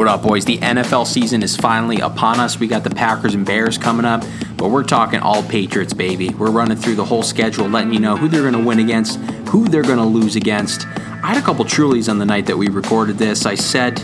[0.00, 0.46] What up, boys?
[0.46, 2.58] The NFL season is finally upon us.
[2.58, 4.24] We got the Packers and Bears coming up,
[4.56, 6.30] but we're talking all Patriots, baby.
[6.30, 9.20] We're running through the whole schedule, letting you know who they're going to win against,
[9.50, 10.86] who they're going to lose against.
[10.86, 13.44] I had a couple Trulies on the night that we recorded this.
[13.44, 14.02] I said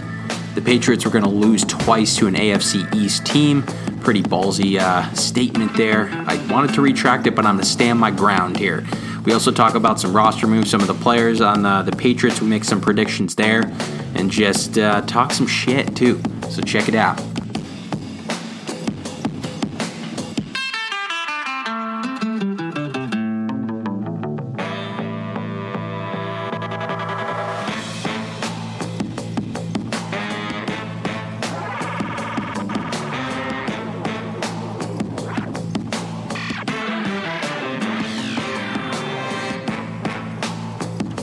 [0.54, 3.62] the Patriots were going to lose twice to an AFC East team.
[4.02, 6.10] Pretty ballsy uh, statement there.
[6.26, 8.84] I wanted to retract it, but I'm going to stand my ground here.
[9.24, 12.42] We also talk about some roster moves, some of the players on uh, the Patriots.
[12.42, 13.62] We make some predictions there,
[14.16, 16.20] and just uh, talk some shit too.
[16.50, 17.20] So check it out.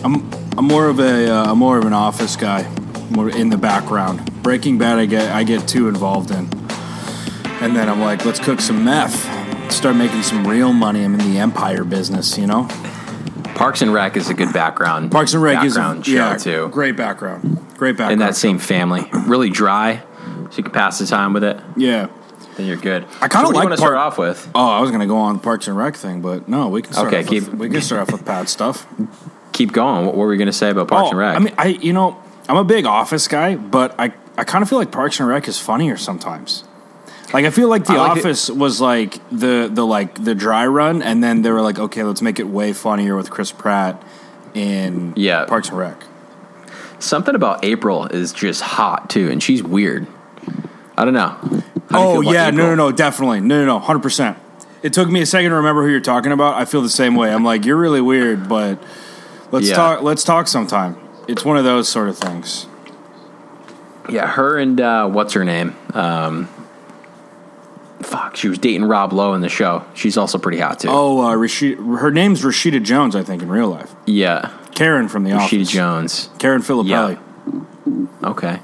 [0.05, 2.63] I'm I'm more of a uh, I'm more of an office guy,
[3.19, 4.43] in the background.
[4.43, 6.49] Breaking Bad, I get I get too involved in,
[7.61, 11.03] and then I'm like, let's cook some meth, start making some real money.
[11.03, 12.67] I'm in the empire business, you know.
[13.55, 15.11] Parks and Rec is a good background.
[15.11, 16.69] Parks and Rec background is show yeah, too.
[16.69, 17.43] great background,
[17.77, 18.13] great background.
[18.13, 20.03] In that same family, really dry,
[20.49, 21.59] so you can pass the time with it.
[21.77, 22.07] yeah.
[22.55, 23.05] Then you're good.
[23.19, 24.47] I So what do you like want to start off with.
[24.53, 26.93] Oh, I was gonna go on the Parks and Rec thing, but no, we can
[26.93, 27.07] start.
[27.07, 28.85] Okay, off with, keep- we can start off with Pat stuff.
[29.53, 30.05] Keep going.
[30.05, 31.35] What were we going to say about Parks Oh, and Rec?
[31.35, 34.69] I mean, I you know I'm a big Office guy, but I I kind of
[34.69, 36.63] feel like Parks and Rec is funnier sometimes.
[37.33, 40.65] Like I feel like The like it- Office was like the the like the dry
[40.67, 44.01] run, and then they were like, okay, let's make it way funnier with Chris Pratt
[44.53, 45.45] in Yeah.
[45.45, 46.03] Parks and Rec.
[46.99, 50.07] Something about April is just hot too, and she's weird.
[50.97, 51.35] I don't know.
[51.49, 54.37] Do Oh feel yeah, no, no, no, definitely, no, no, no, hundred percent.
[54.83, 56.55] It took me a second to remember who you're talking about.
[56.55, 57.33] I feel the same way.
[57.33, 58.79] I'm like, you're really weird, but
[59.51, 59.75] let's Yeah.
[59.75, 60.01] talk.
[60.01, 60.97] Let's talk sometime.
[61.27, 62.67] It's one of those sort of things.
[64.09, 65.75] Yeah, her and uh, what's her name?
[65.93, 66.47] Um,
[68.01, 69.85] fuck, she was dating Rob Lowe in the show.
[69.93, 70.89] She's also pretty hot too.
[70.91, 73.93] Oh, uh, Rashida, her name's Rashida Jones, I think, in real life.
[74.05, 75.69] yeah, Karen from The Rashida Office.
[75.71, 76.29] Jones.
[76.39, 77.17] Karen Filippelli.
[78.23, 78.59] Okay.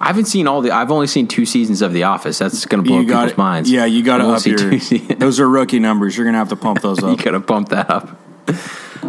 [0.00, 0.72] I haven't seen all the.
[0.72, 2.38] I've only seen two seasons of The Office.
[2.38, 3.70] That's going to blow You people's minds.
[3.70, 4.58] Yeah, you got to up your.
[5.16, 6.16] Those are rookie numbers.
[6.16, 7.16] You're gonna have to pump those up.
[7.16, 8.08] you got to pump that up.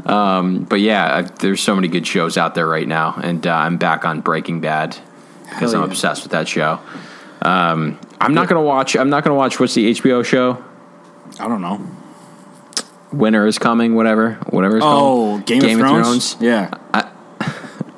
[0.06, 3.54] Um, but yeah, I, there's so many good shows out there right now, and uh,
[3.54, 4.98] I'm back on Breaking Bad
[5.50, 6.80] because Hell I'm obsessed with that show.
[7.42, 8.96] Um, I'm not gonna watch.
[8.96, 9.60] I'm not gonna watch.
[9.60, 10.64] What's the HBO show?
[11.40, 11.86] I don't know.
[13.12, 13.96] Winter is coming.
[13.96, 14.34] Whatever.
[14.50, 14.78] Whatever.
[14.78, 15.46] It's Oh, called.
[15.46, 16.38] Game, of, Thrones?
[16.40, 16.74] Yeah,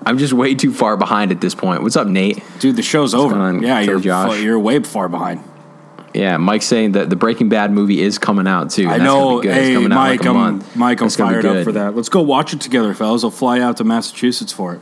[0.06, 1.82] I'm just way too far behind at this point.
[1.82, 2.44] What's up, Nate?
[2.60, 3.60] dude, the show's over.
[3.62, 4.42] yeah, you're Josh?
[4.42, 5.42] you're way far behind.
[6.16, 8.88] Yeah, Mike's saying that the Breaking Bad movie is coming out too.
[8.88, 9.42] I know.
[9.42, 9.58] be good.
[9.58, 10.76] It's Hey, coming out Mike, like I'm month.
[10.76, 11.02] Mike.
[11.02, 11.96] I'm That's fired up for that.
[11.96, 13.24] Let's go watch it together, fellas.
[13.24, 14.82] I'll fly out to Massachusetts for it.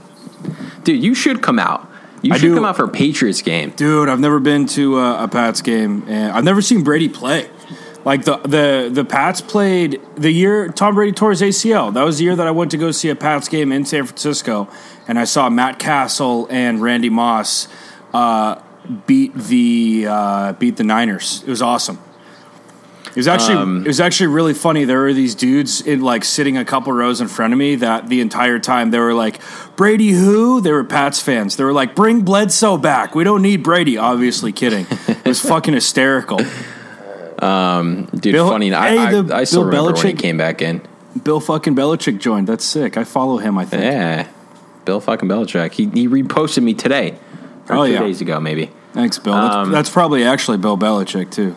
[0.84, 1.90] Dude, you should come out.
[2.22, 2.56] You I should do.
[2.56, 3.72] come out for a Patriots game.
[3.72, 7.50] Dude, I've never been to a, a Pats game, and I've never seen Brady play.
[8.06, 11.94] Like the the the Pats played the year Tom Brady tore his ACL.
[11.94, 14.06] That was the year that I went to go see a Pats game in San
[14.06, 14.68] Francisco,
[15.08, 17.68] and I saw Matt Cassel and Randy Moss
[18.14, 18.56] uh,
[19.08, 21.44] beat the uh, beat the Niners.
[21.46, 22.00] It was awesome.
[23.10, 24.86] It was actually Um, it was actually really funny.
[24.86, 28.10] There were these dudes in like sitting a couple rows in front of me that
[28.10, 29.40] the entire time they were like,
[29.76, 30.62] Brady who?
[30.62, 31.56] They were Pats fans.
[31.56, 33.14] They were like, bring Bledsoe back.
[33.14, 33.98] We don't need Brady.
[33.98, 34.88] Obviously kidding.
[35.08, 36.40] It was fucking hysterical.
[37.40, 38.74] Um, Dude, Bill- funny.
[38.74, 40.82] I, hey, I, the- I still Bill remember when he Belichick- came back in.
[41.24, 42.48] Bill fucking Belichick joined.
[42.48, 42.96] That's sick.
[42.96, 43.84] I follow him, I think.
[43.84, 44.28] Yeah,
[44.86, 45.74] Bill fucking Belichick.
[45.74, 47.18] He he reposted me today,
[47.70, 48.00] Oh, two yeah.
[48.00, 48.72] days ago maybe.
[48.94, 49.34] Thanks, Bill.
[49.34, 51.56] That's, Um, that's probably actually Bill Belichick too.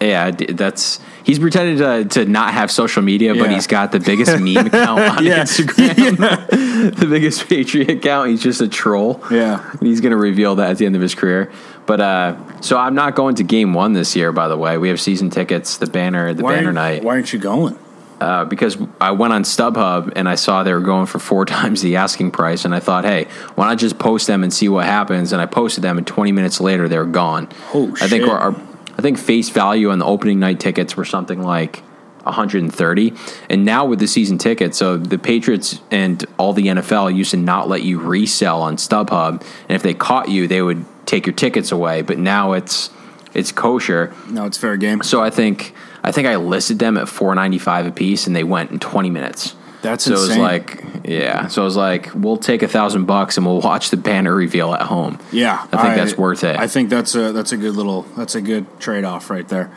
[0.00, 4.38] Yeah, that's he's pretended to, to not have social media, but he's got the biggest
[4.40, 5.42] meme account on Yeah.
[5.42, 6.16] Instagram,
[6.96, 8.30] the biggest Patriot account.
[8.30, 9.20] He's just a troll.
[9.30, 9.68] Yeah.
[9.72, 11.50] And he's going to reveal that at the end of his career.
[11.86, 14.30] But uh, so I'm not going to Game One this year.
[14.30, 17.02] By the way, we have season tickets, the banner, the banner night.
[17.02, 17.76] Why aren't you going?
[18.20, 21.82] Uh, because I went on StubHub and I saw they were going for four times
[21.82, 24.86] the asking price, and I thought, hey, why not just post them and see what
[24.86, 25.32] happens?
[25.32, 27.48] And I posted them, and 20 minutes later, they're gone.
[27.74, 28.62] Oh, I think our, our
[28.96, 31.84] I think face value on the opening night tickets were something like
[32.24, 33.12] 130,
[33.48, 37.36] and now with the season tickets, so the Patriots and all the NFL used to
[37.36, 41.34] not let you resell on StubHub, and if they caught you, they would take your
[41.34, 42.02] tickets away.
[42.02, 42.90] But now it's
[43.34, 44.12] it's kosher.
[44.28, 45.02] No, it's fair game.
[45.02, 48.34] So I think I think I listed them at four ninety five a piece, and
[48.34, 49.54] they went in twenty minutes.
[49.80, 51.46] That's so it was like yeah.
[51.46, 54.74] So I was like, we'll take a thousand bucks and we'll watch the banner reveal
[54.74, 55.20] at home.
[55.30, 56.56] Yeah, I think that's worth it.
[56.56, 59.70] I think that's a that's a good little that's a good trade off right there.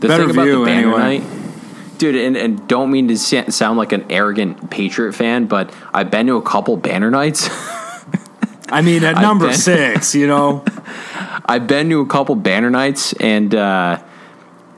[0.00, 1.18] the better thing about view the banner anyway.
[1.18, 6.10] night, dude, and, and don't mean to sound like an arrogant Patriot fan, but I've
[6.10, 7.48] been to a couple banner nights.
[8.68, 10.64] I mean, at number been- six, you know.
[11.48, 14.02] I've been to a couple banner nights and uh,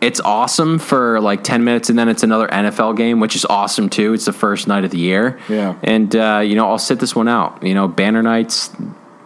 [0.00, 3.89] it's awesome for like 10 minutes and then it's another NFL game, which is awesome
[3.91, 4.12] too.
[4.12, 5.39] It's the first night of the year.
[5.49, 5.75] Yeah.
[5.83, 7.62] And, uh, you know, I'll sit this one out.
[7.62, 8.71] You know, banner nights,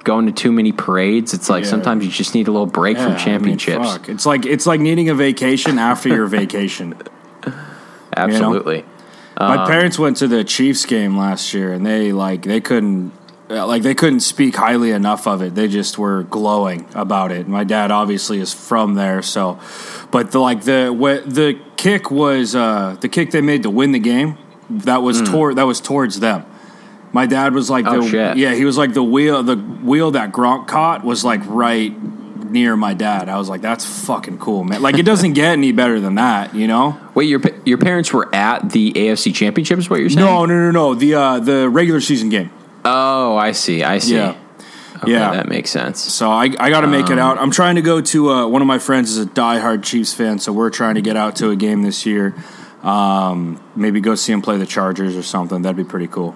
[0.05, 1.71] going to too many parades, it's like Yeah.
[1.71, 3.87] sometimes you just need a little break Yeah, from mean, championships.
[3.93, 4.09] fuck.
[4.09, 6.95] It's like it's like needing a vacation after your vacation.
[8.17, 8.85] Absolutely.
[9.39, 13.13] My parents went to the Chiefs game last year, and they like they couldn't
[13.53, 15.55] like they couldn't speak highly enough of it.
[15.55, 17.49] They just were glowing about it.
[17.49, 19.61] My dad obviously is from there, so
[20.11, 23.93] but the like the what the kick was uh, the kick they made to win
[23.93, 24.39] the game.
[24.71, 26.47] That was toward that was towards them.
[27.13, 27.85] My dad was like.
[27.87, 28.37] Oh, the shit.
[28.39, 31.95] yeah he was like the wheel the wheel that Gronk caught was like right
[32.53, 33.29] near my dad.
[33.29, 34.83] I was like that's fucking cool man.
[34.83, 36.99] Like it doesn't get any better than that, you know.
[37.15, 40.25] Wait, your your parents were at the AFC Championship, is what you're saying?
[40.25, 40.95] No, no, no, no.
[40.95, 42.51] The uh, the regular season game.
[42.85, 43.83] Oh, I see.
[43.83, 44.15] I see.
[44.17, 44.37] Yeah.
[44.97, 45.33] Okay, Yeah.
[45.33, 46.01] that makes sense.
[46.01, 47.39] So I, I got to make it out.
[47.39, 50.39] I'm trying to go to uh, one of my friends is a diehard Chiefs fan,
[50.39, 52.35] so we're trying to get out to a game this year.
[52.83, 55.63] Um, maybe go see him play the Chargers or something.
[55.63, 56.35] That'd be pretty cool.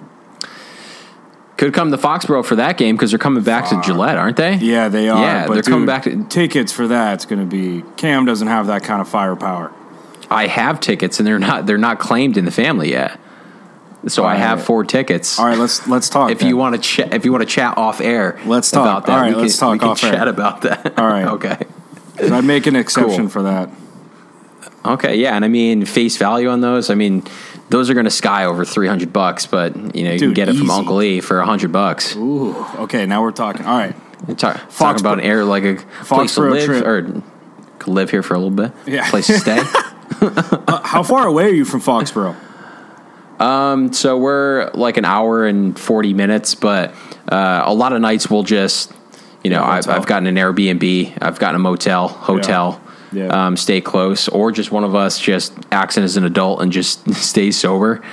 [1.57, 4.55] Could come to Foxborough for that game because they're coming back to Gillette, aren't they?
[4.57, 5.21] Yeah, they are.
[5.23, 7.15] Yeah, but they're coming back to- tickets for that.
[7.15, 9.71] It's going to be Cam doesn't have that kind of firepower.
[10.29, 13.19] I have tickets, and they're not they're not claimed in the family yet.
[14.05, 14.65] So I All have right.
[14.67, 15.39] four tickets.
[15.39, 16.31] All right, let's let's talk.
[16.31, 16.49] If then.
[16.49, 18.81] you want to chat, if you want to chat off air, Let's talk.
[18.85, 19.11] about that.
[19.13, 20.11] All right, we let's can, we talk can off air.
[20.13, 20.99] Chat about that.
[20.99, 21.25] All right.
[21.27, 21.57] okay.
[22.21, 23.29] I'd make an exception Cool.
[23.29, 23.69] for that.
[24.85, 25.15] Okay.
[25.17, 26.89] Yeah, and I mean face value on those.
[26.89, 27.23] I mean,
[27.69, 30.35] those are going to sky over three hundred bucks, but you know you can Dude,
[30.35, 30.69] get it from.
[30.69, 32.15] Uncle E for hundred bucks.
[32.15, 33.05] Ooh, okay.
[33.05, 33.65] Now we're talking.
[33.65, 33.95] All right.
[34.37, 36.85] Talk, Foxborough- talking about an air like a place to live trip.
[36.85, 37.21] or
[37.79, 38.71] could live here for a little bit.
[38.85, 39.09] Yeah.
[39.09, 39.61] Place to stay.
[40.19, 42.35] Uh, how far away are you from Foxborough?
[43.39, 46.93] So we're like an hour and 40 minutes, but
[47.31, 48.91] uh, a lot of nights we'll just,
[49.43, 49.87] you know, Yeah, I've.
[49.87, 52.83] I've gotten an Airbnb, I've gotten a motel, hotel, Yeah.
[53.13, 53.27] Yeah.
[53.47, 57.09] Um, stay close, or just one of us just acts as an adult and just
[57.15, 58.03] stays sober.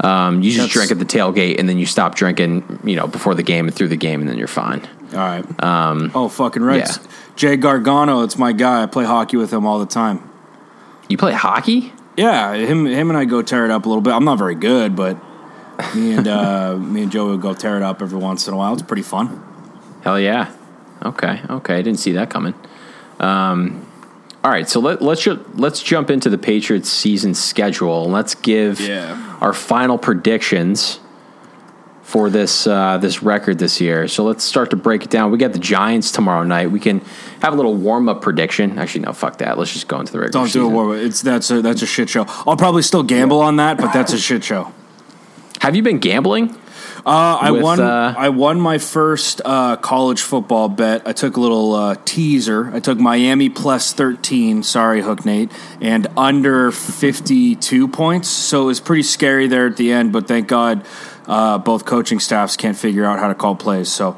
[0.00, 3.06] Um, you just That's- drink at the tailgate and then you stop drinking, you know,
[3.06, 4.80] before the game and through the game, and then you're fine.
[5.12, 5.62] All right.
[5.62, 6.78] Um, oh, fucking right.
[6.78, 6.94] yeah.
[7.36, 8.82] Jay Gargano, it's my guy.
[8.82, 10.28] I play hockey with him all the time.
[11.08, 11.92] You play hockey?
[12.18, 14.12] Yeah, him, him and I go tear it up a little bit.
[14.12, 15.16] I'm not very good, but
[15.94, 18.56] me and uh, me and Joe would go tear it up every once in a
[18.56, 18.72] while.
[18.72, 19.40] It's pretty fun.
[20.02, 20.52] Hell yeah.
[21.04, 21.40] Okay.
[21.48, 21.74] Okay.
[21.76, 22.54] I didn't see that coming.
[23.20, 23.86] Um,
[24.42, 24.68] all right.
[24.68, 25.24] So let, let's
[25.54, 29.38] let's jump into the Patriots season schedule and let's give Yeah.
[29.40, 30.98] our final predictions
[32.08, 34.08] for this uh, this record this year.
[34.08, 35.30] So let's start to break it down.
[35.30, 36.70] We got the Giants tomorrow night.
[36.70, 37.00] We can
[37.42, 38.78] have a little warm up prediction.
[38.78, 39.58] Actually, no, fuck that.
[39.58, 40.72] Let's just go into the regular Don't do season.
[40.72, 40.74] it.
[40.74, 40.96] War.
[40.96, 42.24] It's that's a that's a shit show.
[42.46, 44.72] I'll probably still gamble on that, but that's a shit show.
[45.60, 46.56] Have you been gambling?
[47.06, 47.80] Uh, I With, won.
[47.80, 51.06] uh, I won my first uh, college football bet.
[51.06, 52.70] I took a little uh, teaser.
[52.74, 54.62] I took Miami plus thirteen.
[54.62, 58.28] Sorry, Hook Nate, and under fifty-two points.
[58.28, 60.12] So it was pretty scary there at the end.
[60.12, 60.84] But thank God,
[61.28, 63.88] uh, both coaching staffs can't figure out how to call plays.
[63.90, 64.16] So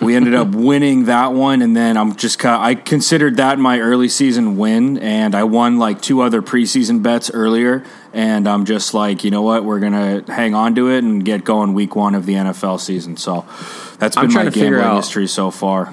[0.00, 1.62] we ended up winning that one.
[1.62, 2.60] And then I'm just kind.
[2.62, 7.30] I considered that my early season win, and I won like two other preseason bets
[7.30, 7.84] earlier.
[8.12, 9.64] And I'm just like, you know what?
[9.64, 13.16] We're gonna hang on to it and get going week one of the NFL season.
[13.18, 13.44] So
[13.98, 15.92] that's been my gambling out- history so far.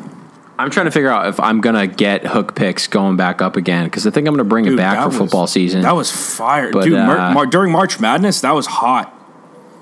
[0.58, 3.86] I'm trying to figure out if I'm gonna get hook picks going back up again
[3.86, 5.82] because I think I'm gonna bring it back for was- football season.
[5.82, 6.93] That was fire, But, dude.
[6.93, 9.12] Mar- uh, Mar- during March Madness, that was hot,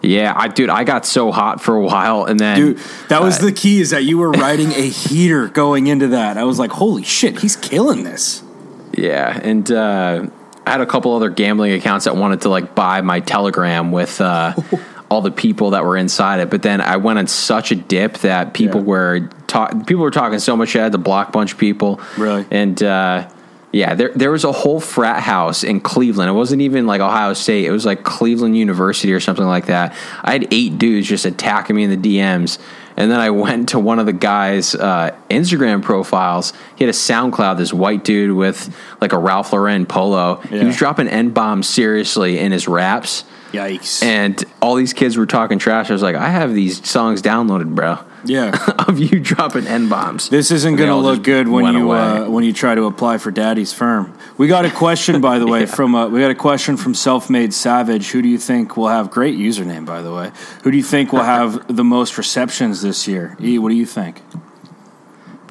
[0.01, 2.77] Yeah, I dude, I got so hot for a while, and then dude.
[3.09, 6.37] That was uh, the key is that you were riding a heater going into that.
[6.37, 8.41] I was like, holy shit, he's killing this.
[8.97, 10.25] yeah, and uh,
[10.65, 14.19] I had a couple other gambling accounts that wanted to like buy my Telegram with
[14.21, 14.53] uh,
[15.11, 18.17] all the people that were inside it, but then I went on such a dip
[18.19, 18.87] that people Yeah.
[18.87, 20.75] were ta- people were talking so much.
[20.75, 22.45] I had to block a bunch of people, Really?
[22.49, 22.81] and.
[23.71, 26.29] Yeah, there there was a whole frat house in Cleveland.
[26.29, 27.65] It wasn't even like Ohio State.
[27.65, 29.95] It was like Cleveland University or something like that.
[30.23, 32.59] I had eight dudes just attacking me in the DMs.
[32.97, 36.51] And then I went to one of the guy's uh, Instagram profiles.
[36.75, 40.35] He had a SoundCloud, this white dude with like a Ralph Lauren polo.
[40.41, 43.23] He was dropping N bombs seriously in his raps.
[43.53, 44.03] Yikes!
[44.03, 45.89] And all these kids were talking trash.
[45.89, 50.29] I was like, I have these songs downloaded, bro, yeah, of you dropping N bombs.
[50.29, 53.31] this isn't going to look good when you uh, when you try to apply for
[53.31, 54.17] Daddy's firm.
[54.37, 57.29] We got a question, by the way, from uh, we got a question from Self
[57.29, 58.11] Made Savage.
[58.11, 59.85] Who do you think will have great username?
[59.85, 60.31] By the way,
[60.63, 63.35] who do you think will have the most receptions this year?
[63.41, 64.21] E, what do you think?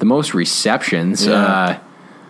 [0.01, 1.25] the most receptions.
[1.25, 1.33] Yeah.
[1.33, 1.79] Uh,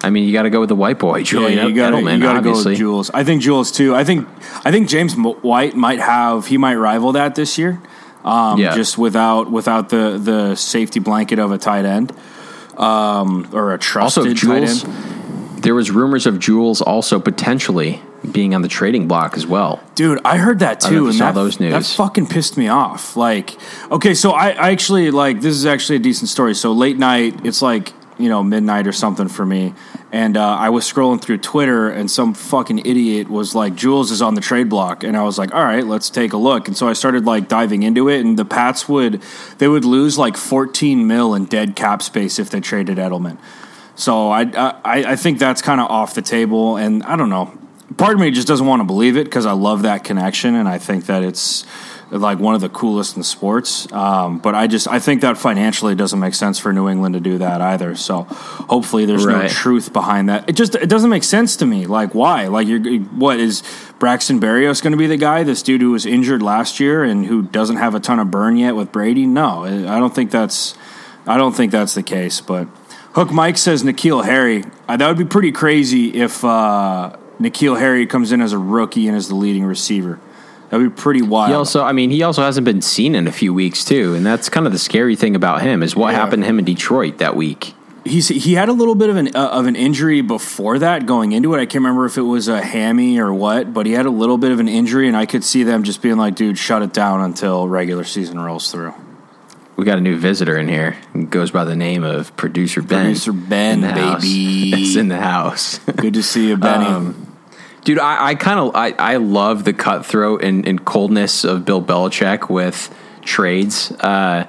[0.04, 2.18] I mean, you got to go with the white boy, Julian yeah, you gotta, Edelman,
[2.18, 3.10] you gotta go with Jules.
[3.12, 3.96] I think Jules too.
[3.96, 4.28] I think
[4.66, 7.82] I think James White might have he might rival that this year.
[8.24, 8.76] Um, Yeah.
[8.76, 12.12] just without without the the safety blanket of a tight end
[12.78, 15.64] um, or a Also, trusted tight end.
[15.64, 18.02] There was rumors of Jules also potentially
[18.32, 19.80] being on the trading block as well.
[19.96, 21.74] Dude, I heard that too, and saw that, those news.
[21.74, 23.16] that fucking pissed me off.
[23.16, 23.58] Like,
[23.92, 26.56] okay, so I, I actually like this is actually a decent story.
[26.56, 29.74] So late night, it's like you know midnight or something for me,
[30.12, 34.22] and uh, I was scrolling through Twitter, and some fucking idiot was like, "Jules is
[34.22, 36.78] on the trade block," and I was like, "All right, let's take a look." And
[36.78, 39.22] so I started like diving into it, and the Pats would
[39.58, 43.38] they would lose like 14 mil in dead cap space if they traded Edelman.
[43.96, 47.58] So I I, I think that's kind of off the table, and I don't know.
[47.98, 50.68] Part of me just doesn't want to believe it because I love that connection, and
[50.68, 51.66] I think that it's
[52.12, 53.92] like one of the coolest in sports.
[53.92, 57.22] Um, but I just I think that financially doesn't make sense for New England to
[57.22, 57.96] do that either.
[57.96, 60.50] So hopefully there's no truth behind that.
[60.50, 61.86] It just it doesn't make sense to me.
[61.86, 62.48] Like why?
[62.48, 63.64] Like you're what is
[64.00, 65.44] Braxton Berrios going to be the guy?
[65.44, 68.58] This dude who was injured last year and who doesn't have a ton of burn
[68.58, 69.26] yet with Brady?
[69.26, 70.76] No, I don't think that's
[71.26, 72.42] I don't think that's the case.
[72.42, 72.68] But
[73.14, 74.64] Hook Mike says N'Keal Harry.
[74.88, 79.08] Uh, that would be pretty crazy if uh, N'Keal Harry comes in as a rookie
[79.08, 80.20] and is the leading receiver.
[80.72, 81.50] That would be pretty wild.
[81.50, 84.26] He also, I mean, he also hasn't been seen in a few weeks too, and
[84.26, 86.20] that's kind of the scary thing about him is what Yeah.
[86.20, 87.74] happened to him in Detroit that week.
[88.04, 91.34] He's he had a little bit of an uh, of an injury before that going
[91.34, 91.58] into it.
[91.58, 94.40] I can't remember if it was a hammy or what, but he had a little
[94.40, 96.94] bit of an injury, and I could see them just being like, "Dude, shut it
[96.94, 98.94] down until regular season rolls through."
[99.76, 100.98] We got a new visitor in here.
[101.14, 103.04] He goes by the name of Producer Ben.
[103.06, 104.72] Producer Ben, baby.
[104.82, 105.80] It's in the house.
[105.98, 106.86] Good to see you, Benny.
[106.86, 107.28] Um,
[107.84, 111.82] Dude, I, I kind of I, I love the cutthroat and, and coldness of Bill
[111.82, 113.92] Belichick with trades.
[113.92, 114.46] Uh,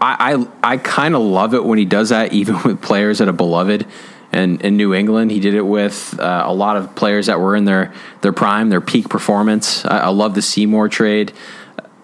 [0.00, 3.28] I I, I kind of love it when he does that, even with players that
[3.28, 3.86] are beloved.
[4.32, 7.56] And in New England, he did it with uh, a lot of players that were
[7.56, 7.92] in their
[8.22, 9.84] their prime, their peak performance.
[9.84, 11.32] I, I love the Seymour trade.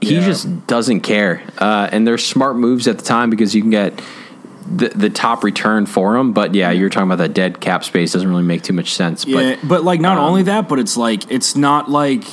[0.02, 0.26] He Yeah.
[0.26, 3.99] just doesn't care, uh, and they're smart moves at the time because you can get
[4.67, 6.33] the, the top return for him.
[6.33, 9.27] But yeah, you're talking about that dead cap space doesn't really make too much sense.
[9.27, 12.25] Yeah, but but, like not um, only that, but it's like it's not like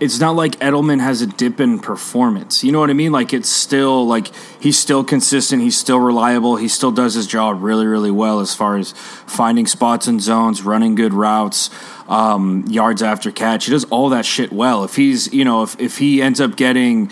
[0.00, 2.62] it's not like Edelman has a dip in performance.
[2.62, 3.12] You know what I mean?
[3.12, 4.28] Like it's still like
[4.60, 8.54] he's still consistent, he's still reliable, he still does his job really, really well as
[8.54, 11.70] far as finding spots and zones, running good routes,
[12.08, 13.66] um, yards after catch.
[13.66, 14.84] He does all that shit well.
[14.84, 17.10] If he's you know, if if he ends up getting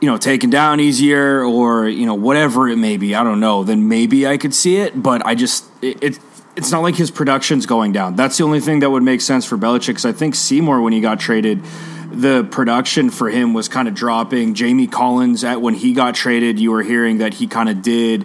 [0.00, 3.64] you know, taken down easier or, you know, whatever it may be, I don't know,
[3.64, 5.00] then maybe I could see it.
[5.00, 6.18] But I just, it, it
[6.56, 8.16] it's not like his production's going down.
[8.16, 10.92] That's the only thing that would make sense for Belichick because I think Seymour, when
[10.92, 11.62] he got traded,
[12.10, 14.54] the production for him was kind of dropping.
[14.54, 18.22] Jamie Collins, at when he got traded, you were hearing that he kind of did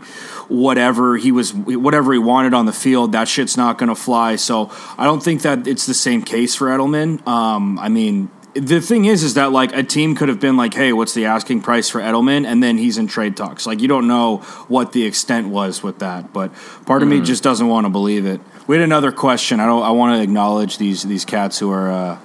[0.47, 3.13] whatever he was, whatever he wanted on the field.
[3.13, 4.35] That shit's not going to fly.
[4.35, 7.25] So I don't think that it's the same case for Edelman.
[7.27, 10.73] Um, I mean, the thing is, is that like a team could have been like,
[10.73, 13.65] "Hey, what's the asking price for Edelman?" and then he's in trade talks.
[13.65, 14.37] Like you don't know
[14.67, 16.51] what the extent was with that, but
[16.85, 18.41] part of me just doesn't want to believe it.
[18.67, 19.59] We had another question.
[19.59, 19.83] I don't.
[19.83, 21.91] I want to acknowledge these these cats who are.
[21.91, 22.17] Uh,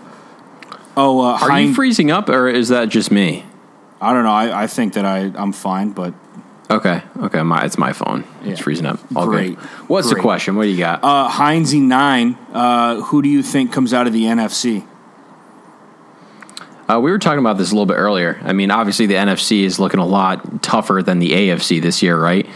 [0.97, 3.45] oh, uh, Are you freezing up, or is that just me?
[4.01, 4.33] I don't know.
[4.33, 6.15] I, I think that I I'm fine, but
[6.71, 8.25] Okay, okay, my it's my phone.
[8.43, 8.65] It's Yeah.
[8.65, 8.99] freezing up.
[9.15, 9.59] All Great.
[9.59, 9.65] good.
[9.89, 10.57] What's the question?
[10.57, 11.05] What do you got?
[11.05, 12.39] uh, Heinze nine.
[12.53, 14.85] Uh, who do you think comes out of the NFC?
[16.95, 18.39] Uh, we were talking about this a little bit earlier.
[18.43, 22.19] I mean, obviously the NFC is looking a lot tougher than the AFC this year,
[22.19, 22.47] right?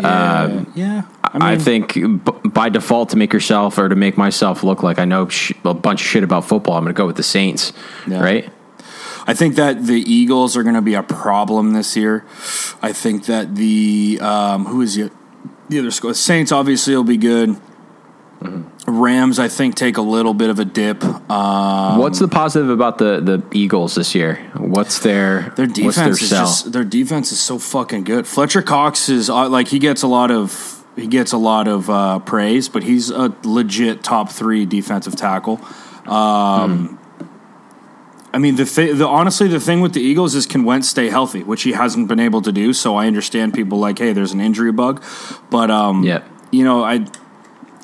[0.00, 1.02] Yeah, yeah.
[1.24, 5.04] I, think b- by default to make yourself or to make myself look like I
[5.04, 7.72] know sh- a bunch of shit about football, I'm going to go with the Saints,
[8.06, 8.20] Yeah.
[8.22, 8.52] right?
[9.26, 12.24] I think that the Eagles are going to be a problem this year.
[12.80, 15.10] I think that the um, who is the,
[15.68, 16.16] the other squad?
[16.16, 17.56] Saints obviously will be good.
[18.90, 21.04] Rams, I think, take a little bit of a dip.
[21.30, 24.36] Um, What's the positive about the, the Eagles this year?
[24.56, 26.44] What's their their defense their is sell?
[26.46, 28.26] just their defense is so fucking good.
[28.26, 31.88] Fletcher Cox is uh, like he gets a lot of he gets a lot of
[31.90, 35.60] uh, praise, but he's a legit top three defensive tackle.
[36.06, 36.98] Um,
[38.32, 41.08] I mean, the, th- the honestly, the thing with the Eagles is can Wentz stay
[41.08, 42.72] healthy, which he hasn't been able to do.
[42.72, 45.02] So I understand people like, hey, there's an injury bug,
[45.50, 46.22] but um, Yeah.
[46.50, 47.06] you know, I.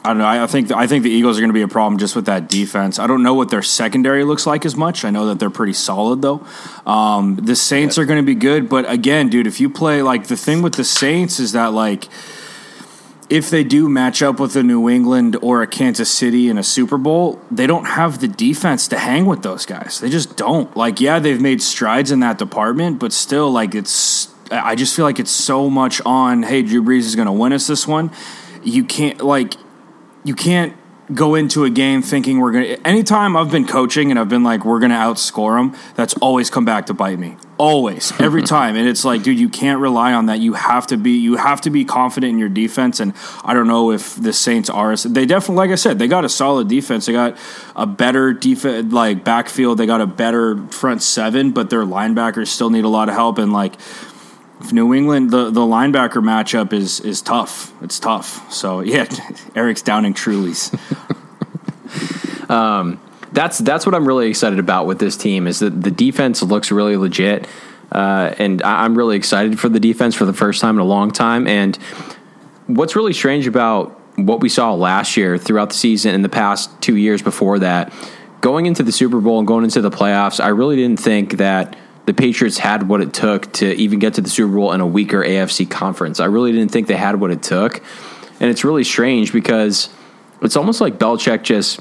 [0.04, 0.26] I don't know.
[0.26, 2.48] I think I think the Eagles are going to be a problem just with that
[2.48, 2.98] defense.
[2.98, 5.02] I don't know what their secondary looks like as much.
[5.02, 6.46] I know that they're pretty solid though.
[6.84, 10.26] Um, the Saints are going to be good, but again, dude, if you play like
[10.26, 12.08] the thing with the Saints is that like
[13.30, 16.62] if they do match up with a New England or a Kansas City in a
[16.62, 20.00] Super Bowl, they don't have the defense to hang with those guys.
[20.00, 20.74] They just don't.
[20.76, 24.28] Like, yeah, they've made strides in that department, but still, like, it's.
[24.50, 26.42] I just feel like it's so much on.
[26.42, 28.10] Hey, Drew Brees is going to win us this one.
[28.62, 29.54] You can't like.
[30.24, 30.74] You can't
[31.12, 32.86] go into a game thinking we're going to.
[32.86, 36.48] Anytime I've been coaching and I've been like, we're going to outscore them, that's always
[36.48, 37.36] come back to bite me.
[37.58, 40.40] Always, every time, and it's like, dude, you can't rely on that.
[40.40, 43.00] You have to be, you have to be confident in your defense.
[43.00, 43.12] And
[43.44, 44.96] I don't know if the Saints are.
[44.96, 47.06] They definitely, like I said, they got a solid defense.
[47.06, 47.36] They got
[47.76, 49.78] a better defense, like backfield.
[49.78, 53.38] They got a better front seven, but their linebackers still need a lot of help.
[53.38, 53.74] And like
[54.72, 57.72] New England, the, the linebacker matchup is is tough.
[57.82, 58.52] It's tough.
[58.52, 59.06] So yeah,
[59.54, 60.72] Eric's downing Trulies.
[62.50, 63.00] um,
[63.32, 66.70] that's that's what I'm really excited about with this team is that the defense looks
[66.70, 67.46] really legit,
[67.92, 71.10] uh, and I'm really excited for the defense for the first time in a long
[71.10, 71.46] time.
[71.46, 71.76] And
[72.66, 76.70] what's really strange about what we saw last year throughout the season and the past
[76.80, 77.92] two years before that,
[78.40, 81.76] going into the Super Bowl and going into the playoffs, I really didn't think that
[82.06, 84.86] the Patriots had what it took to even get to the Super Bowl in a
[84.86, 86.20] weaker AFC conference.
[86.20, 87.82] I really didn't think they had what it took.
[88.40, 89.88] And it's really strange because
[90.42, 91.80] it's almost like Belichick just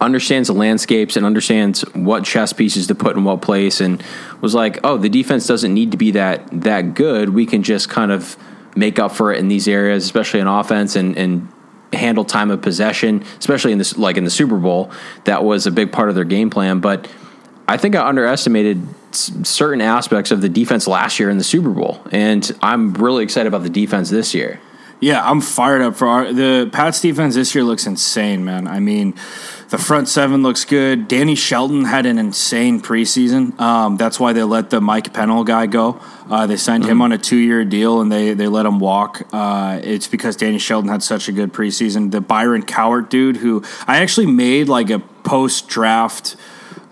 [0.00, 4.02] understands the landscapes and understands what chess pieces to put in what place and
[4.40, 7.30] was like, "Oh, the defense doesn't need to be that that good.
[7.30, 8.36] We can just kind of
[8.74, 11.48] make up for it in these areas, especially in offense and and
[11.92, 14.90] handle time of possession, especially in this like in the Super Bowl.
[15.24, 17.08] That was a big part of their game plan, but
[17.68, 22.00] I think I underestimated certain aspects of the defense last year in the Super Bowl,
[22.10, 24.60] and I'm really excited about the defense this year.
[24.98, 28.66] Yeah, I'm fired up for our, the Pats defense this year looks insane, man.
[28.66, 29.14] I mean,
[29.68, 31.06] the front seven looks good.
[31.06, 33.58] Danny Shelton had an insane preseason.
[33.60, 36.00] Um, that's why they let the Mike Pennel guy go.
[36.30, 36.92] Uh, they signed mm-hmm.
[36.92, 39.26] him on a two year deal and they, they let him walk.
[39.32, 42.10] Uh, it's because Danny Shelton had such a good preseason.
[42.10, 46.36] The Byron Cowart dude, who I actually made like a post draft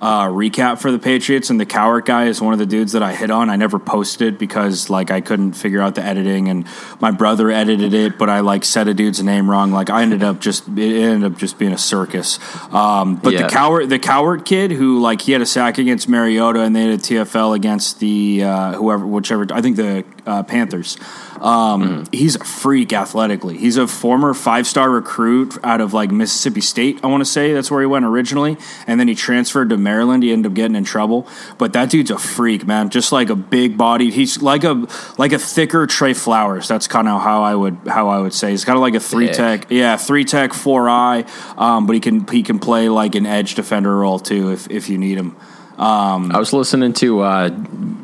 [0.04, 3.02] uh, recap for the Patriots, and the Cowart guy is one of the dudes that
[3.02, 3.48] I hit on.
[3.48, 6.66] I never posted because like I couldn't figure out the editing, and
[7.00, 9.72] my brother edited it, but I like said a dude's name wrong.
[9.72, 12.38] Like I ended up just it ended up just being a circus.
[12.70, 13.46] Um, but yeah.
[13.46, 16.82] the Cowart the Cowart kid who like he had a sack against Mariota, and they
[16.82, 20.98] had a TFL against the uh, whoever whichever I think the uh, Panthers.
[21.44, 22.14] Um, mm.
[22.14, 23.58] He's a freak athletically.
[23.58, 27.00] He's a former five star recruit out of like Mississippi State.
[27.04, 30.22] I want to say that's where he went originally, and then he transferred to Maryland.
[30.22, 31.28] He ended up getting in trouble,
[31.58, 32.88] but that dude's a freak, man.
[32.88, 34.10] Just like a big body.
[34.10, 34.86] He's like a
[35.18, 36.66] like a thicker Trey Flowers.
[36.66, 38.52] That's kind of how I would how I would say.
[38.52, 41.26] He's kind of like a three tech, yeah, three tech, four eye.
[41.58, 44.88] Um, but he can he can play like an edge defender role too if if
[44.88, 45.36] you need him.
[45.76, 47.48] Um, I was listening to uh,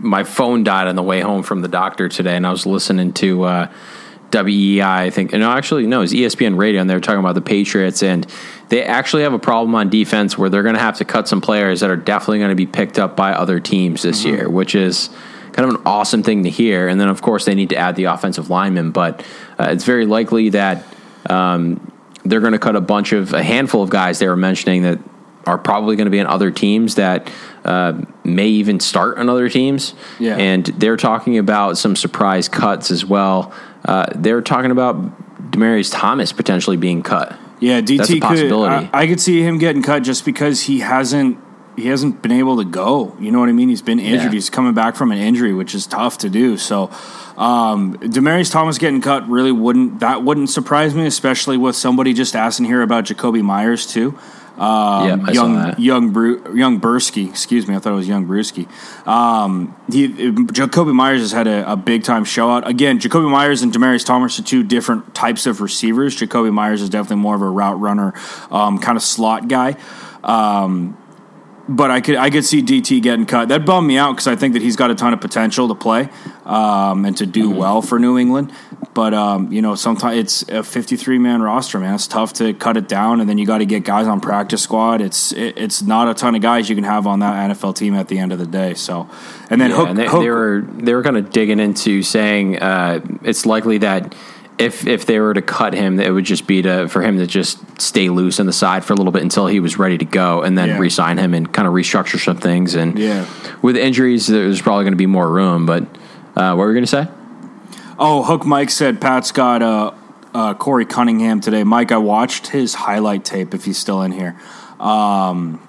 [0.01, 3.13] my phone died on the way home from the doctor today, and I was listening
[3.15, 3.73] to uh,
[4.31, 4.83] WEEI.
[4.83, 8.03] I think, and actually, no, it's ESPN Radio, and they were talking about the Patriots,
[8.03, 8.27] and
[8.69, 11.41] they actually have a problem on defense where they're going to have to cut some
[11.41, 14.37] players that are definitely going to be picked up by other teams this mm-hmm.
[14.37, 15.11] year, which is
[15.53, 16.89] kind of an awesome thing to hear.
[16.89, 19.21] And then, of course, they need to add the offensive lineman, but
[19.59, 20.85] uh, it's very likely that.
[21.29, 21.87] Um,
[22.23, 24.99] they're going to cut a bunch of a handful of guys they were mentioning that
[25.46, 27.31] are probably going to be in other teams that
[27.64, 29.94] uh, may even start on other teams.
[30.18, 30.37] Yeah.
[30.37, 33.53] And they're talking about some surprise cuts as well.
[33.85, 34.96] Uh, they're talking about
[35.50, 37.38] Demaryius Thomas potentially being cut.
[37.61, 38.53] Yeah, DT could.
[38.53, 41.38] I, I, could see him getting cut just because he hasn't
[41.76, 43.16] he hasn't been able to go.
[43.20, 43.68] You know what I mean?
[43.68, 44.33] He's been injured.
[44.33, 44.33] Yeah.
[44.33, 46.57] He's coming back from an injury, which is tough to do.
[46.57, 46.90] So,
[47.37, 52.35] um, Demaryius Thomas getting cut really wouldn't that wouldn't surprise me, especially with somebody just
[52.35, 54.18] asking here about Jakobi Meyers too.
[54.59, 58.69] Um, yeah, young young Bru- young Bursky, excuse me, I thought it was young Brewski.
[59.07, 62.69] Um, he Jakobi Meyers has had a, a big time show out.
[62.69, 66.17] Again, Jakobi Meyers and Demaryius Thomas are two different types of receivers.
[66.17, 68.13] Jakobi Meyers is definitely more of a route runner,
[68.51, 69.77] um, kind of slot guy.
[70.23, 70.97] Um,
[71.71, 73.49] but I could I could see DT getting cut.
[73.49, 75.75] That bummed me out because I think that he's got a ton of potential to
[75.75, 76.09] play
[76.45, 77.59] um, and to do mm-hmm.
[77.59, 78.53] well for New England.
[78.92, 81.94] But um, you know, sometimes it's a 53 man roster, man.
[81.94, 84.62] It's tough to cut it down, and then you got to get guys on practice
[84.62, 85.00] squad.
[85.00, 87.94] It's it, it's not a ton of guys you can have on that NFL team
[87.94, 88.74] at the end of the day.
[88.74, 89.09] So,
[89.48, 92.03] and then yeah, Hook, and they, Hook, they, were they were kind of digging into
[92.03, 94.12] saying uh, it's likely that
[94.59, 97.29] if if they were to cut him, it would just be to for him to
[97.29, 100.05] just stay loose on the side for a little bit until he was ready to
[100.05, 100.79] go, and then yeah.
[100.79, 102.74] re-sign him and kind of restructure some things.
[102.74, 103.29] And yeah.
[103.62, 105.64] with injuries, there's probably going to be more room.
[105.64, 105.85] But
[106.35, 107.09] uh, what were you going to say?
[108.03, 109.93] Oh, Hook Mike said Pat's got uh,
[110.33, 111.65] uh, Korey Cunningham today.
[111.65, 113.53] Mike, I watched his highlight tape.
[113.53, 114.41] If he's still in here,
[114.81, 115.61] um,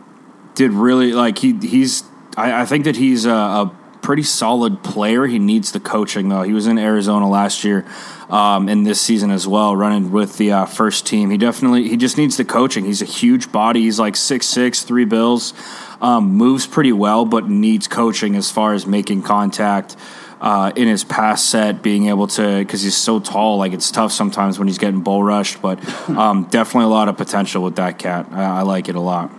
[0.55, 2.05] did really like he he's.
[2.37, 5.25] I, I think that he's a, a pretty solid player.
[5.25, 6.43] He needs the coaching though.
[6.43, 7.85] He was in Arizona last year
[8.29, 11.31] um, in this season as well, running with the uh, first team.
[11.31, 12.85] He definitely he just needs the coaching.
[12.85, 13.81] He's a huge body.
[13.81, 15.53] He's like six six, three bills,
[15.99, 19.97] um, moves pretty well, but needs coaching as far as making contact.
[20.41, 24.11] Uh, in his pass set, being able to because he's so tall, like it's tough
[24.11, 25.61] sometimes when he's getting bull rushed.
[25.61, 25.77] But
[26.09, 28.27] um, definitely a lot of potential with that cat.
[28.31, 29.29] I, I like it a lot.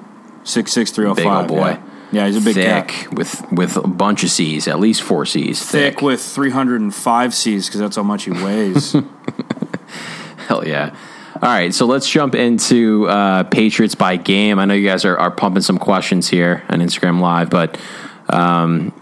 [0.45, 1.49] Six six three zero oh five.
[1.49, 1.79] boy.
[2.13, 3.15] Yeah, he's a big thick cat.
[3.15, 5.65] with with a bunch of C's, at least four C's.
[5.65, 8.93] Thick, with 305 C's because that's how much he weighs.
[10.47, 10.95] Hell yeah.
[11.37, 14.59] All right, so let's jump into uh, Patriots by game.
[14.61, 17.81] I know you guys are, are pumping some questions here on Instagram Live, but
[18.29, 18.93] um,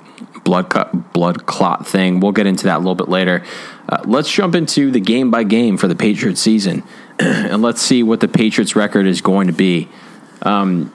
[0.45, 2.21] blood cut, blood clot thing.
[2.21, 3.45] We'll get into that a little bit later.
[3.89, 6.83] Uh, let's jump into the game by game for the Patriots season,
[7.19, 9.89] and let's see what the Patriots record is going to be.
[10.43, 10.93] Um,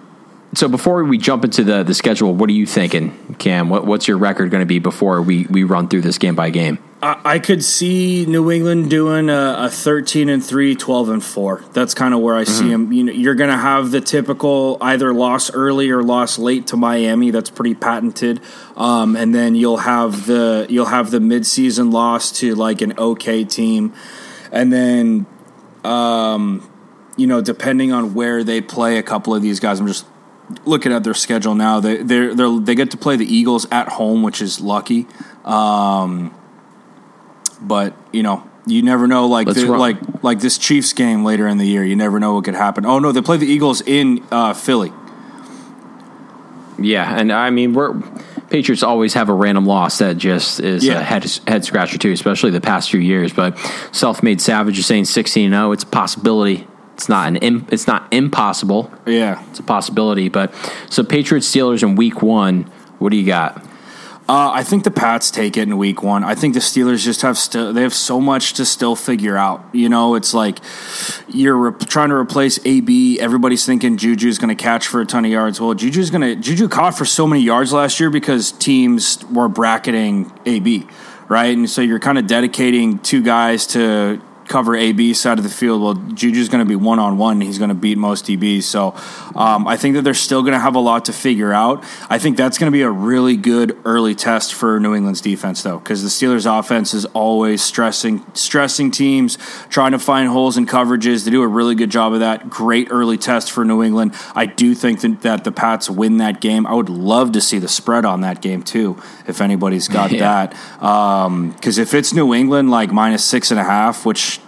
[0.56, 3.70] so before we jump into the the schedule, what are you thinking, Cam?
[3.70, 6.50] What, what's your record going to be before we we run through this game by
[6.50, 6.80] game?
[7.02, 11.64] I, I could see New England doing a, a 13 and 3, 12 and 4.
[11.74, 12.92] That's kind of where I see them.
[12.92, 16.78] You know, you're going to have the typical either loss early or loss late to
[16.78, 17.32] Miami.
[17.32, 18.42] That's pretty patented.
[18.76, 23.44] Um, and then you'll have the you'll have the midseason loss to like an okay
[23.44, 23.94] team,
[24.52, 25.26] and then
[25.84, 26.68] um,
[27.18, 29.80] you know depending on where they play a couple of these guys.
[29.80, 30.06] I'm just
[30.66, 31.80] looking at their schedule now.
[31.80, 35.08] They they they they get to play the Eagles at home, which is lucky.
[35.44, 36.34] Um,
[37.62, 39.28] but you know, you never know.
[39.28, 42.46] Like the, like like this Chiefs game later in the year, you never know what
[42.46, 42.86] could happen.
[42.86, 44.92] Oh no, they play the Eagles in uh, Philly.
[46.78, 47.94] Yeah, and I mean we're
[48.50, 51.00] Patriots always have a random loss that just is Yeah.
[51.00, 53.34] a head head scratcher too, especially the past few years.
[53.34, 53.58] But
[53.92, 55.72] self-made savage is saying sixteen zero.
[55.72, 56.68] It's a possibility.
[56.96, 58.92] It's not an im- it's not impossible.
[59.06, 60.30] Yeah, It's a possibility.
[60.30, 60.54] But
[60.90, 62.64] so Patriots Steelers in week one.
[63.00, 63.64] What do you got?
[64.28, 66.24] Uh, I think the Pats take it in week one.
[66.24, 69.64] I think the Steelers just have still they have so much to still figure out.
[69.72, 70.58] You know, it's like
[71.28, 73.20] you're re- trying to replace AB.
[73.20, 75.62] Everybody's thinking Juju's going to catch for a ton of yards.
[75.62, 79.48] Well, Juju's going to Juju caught for so many yards last year because teams were
[79.48, 80.88] bracketing AB,
[81.30, 81.56] right?
[81.56, 85.82] And so you're kind of dedicating two guys to cover AB side of the field.
[85.82, 87.42] Well, Juju's going to be one on one.
[87.42, 88.64] He's going to beat most DBs.
[88.64, 88.94] So
[89.36, 91.84] um, I think that they're still going to have a lot to figure out.
[92.10, 95.64] I think that's going to be a really good early test for New England's defense,
[95.64, 99.38] though, because the Steelers' offense is always stressing stressing teams,
[99.70, 101.26] trying to find holes in coverages.
[101.26, 102.50] They do a really good job of that.
[102.50, 104.14] Great early test for New England.
[104.36, 106.66] I do think that, that the Pats win that game.
[106.68, 110.48] I would love to see the spread on that game too, if anybody's got Yeah.
[110.48, 111.52] that.
[111.56, 114.40] Because if it's New England like minus six and a half, which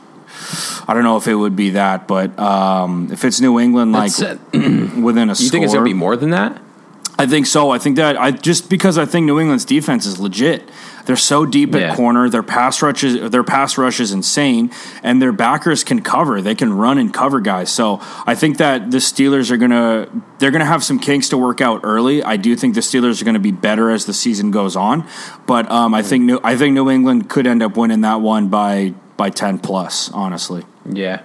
[0.88, 4.12] I don't know if it would be that, but um, if it's New England like
[4.54, 5.43] within a score.
[5.43, 6.62] you score, think it's going to be more than that?
[7.19, 7.71] I think so.
[7.71, 10.69] I think that I just because I think New England's defense is legit.
[11.08, 11.95] They're so deep at Yeah.
[11.95, 12.30] corner.
[12.30, 14.69] Their pass rush is their pass rush is insane,
[15.02, 16.41] and their backers can cover.
[16.43, 17.71] They can run and cover guys.
[17.71, 21.60] So I think that the Steelers are gonna they're gonna have some kinks to work
[21.60, 22.21] out early.
[22.21, 25.04] I do think the Steelers are gonna be better as the season goes on,
[25.47, 28.50] but um, I think New I think New England could end up winning that one
[28.50, 30.12] by by ten plus.
[30.12, 31.22] Honestly, Yeah.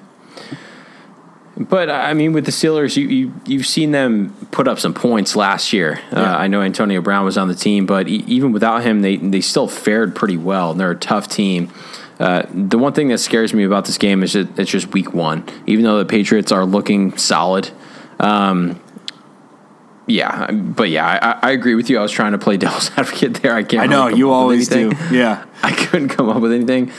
[1.54, 5.36] But I mean, with the Steelers, you, you you've seen them put up some points
[5.36, 6.00] last year.
[6.10, 9.16] Uh, I know Antonio Brown was on the team, but e- even without him, they
[9.18, 10.70] they still fared pretty well.
[10.70, 11.70] And they're a tough team.
[12.18, 15.12] Uh, the one thing that scares me about this game is that it's just week
[15.12, 15.44] one.
[15.66, 17.70] Even though the Patriots are looking solid,
[18.18, 18.80] um,
[20.06, 20.50] yeah.
[20.50, 21.06] But yeah,
[21.42, 21.98] I, I agree with you.
[21.98, 23.54] I was trying to play devil's advocate there.
[23.54, 23.82] I can't.
[23.82, 24.92] I know really you always do.
[25.10, 25.44] Yeah.
[25.62, 26.90] I couldn't come up with anything.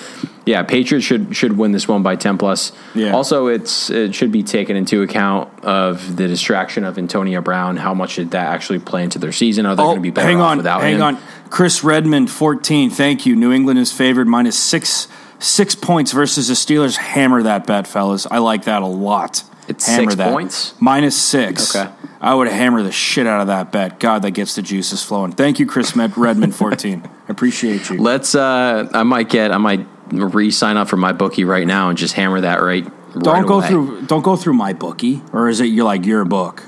[0.46, 2.74] Yeah, Patriots should should win this one by ten plus.
[2.94, 3.14] Yeah.
[3.14, 7.78] Also, it's it should be taken into account of the distraction of Antonio Brown.
[7.78, 9.66] How much did that actually play into their season?
[9.66, 11.02] Are they going to be better Oh, hang off on, without hang him?
[11.02, 11.18] on.
[11.50, 12.90] Chris Redmond, fourteen.
[12.90, 13.36] Thank you.
[13.38, 15.08] New England is favored minus six
[15.40, 16.98] six points versus the Steelers.
[16.98, 18.28] Hammer that bet, fellas.
[18.30, 19.44] I like that a lot.
[19.70, 20.32] It's hammer six that.
[20.34, 20.74] points?
[20.82, 21.74] minus six.
[21.74, 21.90] Okay.
[22.20, 23.98] I would hammer the shit out of that bet.
[24.00, 25.32] God, that gets the juices flowing.
[25.32, 27.04] Thank you, Chris Redmond, fourteen.
[27.06, 28.02] I appreciate you.
[28.02, 28.36] Let's.
[28.36, 29.52] Uh, I might get.
[29.54, 32.84] I might re-sign up for my bookie right now and just hammer that right.
[33.14, 33.68] don't right go away.
[33.68, 34.02] through.
[34.06, 36.64] Don't go through my bookie, or is it you're like your book?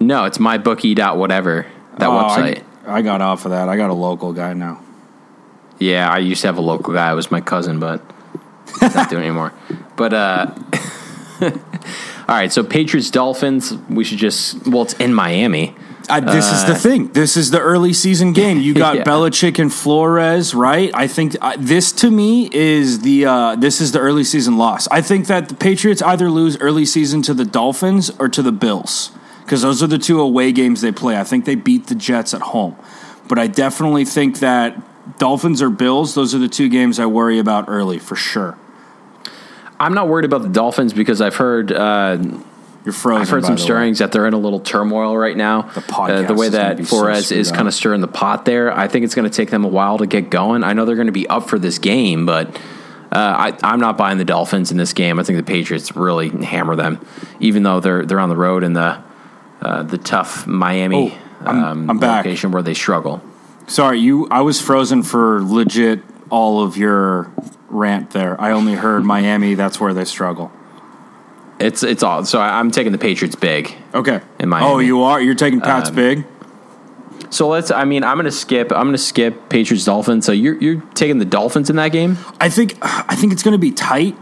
[0.00, 1.66] No, it's my bookie dot whatever
[1.98, 2.62] that Oh, website.
[2.86, 3.68] I, I got off of that.
[3.68, 4.82] I got a local guy now.
[5.78, 7.10] Yeah, I used to have a local guy.
[7.10, 8.02] It was my cousin, but
[8.80, 9.52] he's not doing anymore.
[9.96, 10.52] But uh,
[11.40, 11.50] all
[12.26, 13.72] right, so Patriots Dolphins.
[13.88, 14.66] We should just.
[14.66, 15.76] Well, it's in Miami.
[16.08, 17.08] I, this is the thing.
[17.08, 18.58] This is the early season game.
[18.60, 19.04] You got Yeah.
[19.04, 20.90] Belichick and Flores, right?
[20.94, 24.86] I think uh, this to me is the uh, this is the early season loss.
[24.88, 28.52] I think that the Patriots either lose early season to the Dolphins or to the
[28.52, 29.10] Bills
[29.44, 31.18] because those are the two away games they play.
[31.18, 32.76] I think they beat the Jets at home,
[33.28, 36.14] but I definitely think that Dolphins or Bills.
[36.14, 38.56] Those are the two games I worry about early for sure.
[39.80, 42.18] I'm not worried about the Dolphins because I've heard uh,
[42.84, 43.22] You're frozen.
[43.22, 43.64] I've heard some the way.
[43.64, 45.62] stirrings that they're in a little turmoil right now.
[45.62, 48.76] The podcast the way that be so Flores is kind of stirring the pot there,
[48.76, 50.62] I think it's going to take them a while to get going.
[50.64, 52.48] I know they're going to be up for this game, but
[53.10, 55.18] uh, I, I'm not buying the Dolphins in this game.
[55.18, 57.00] I think the Patriots really hammer them,
[57.40, 59.02] even though they're they're on the road in the
[59.62, 63.22] uh, the tough Miami Oh, I'm- um, I'm location where they struggle.
[63.66, 64.28] Sorry, you.
[64.30, 67.32] I was frozen for legit all of your
[67.68, 68.38] rant there.
[68.38, 69.54] I only heard Miami.
[69.54, 70.52] That's where they struggle.
[71.60, 73.74] It's it's all so I, I'm taking the Patriots big.
[73.94, 74.20] Okay.
[74.40, 75.20] In my Oh, you are.
[75.20, 76.24] You're taking Pat's Um, big.
[77.30, 77.70] So let's.
[77.70, 78.70] I mean, I'm going to skip.
[78.72, 80.26] I'm going to skip Patriots Dolphins.
[80.26, 82.18] So you're you're taking the Dolphins in that game.
[82.40, 82.76] I think.
[82.82, 84.16] I think it's going to be tight.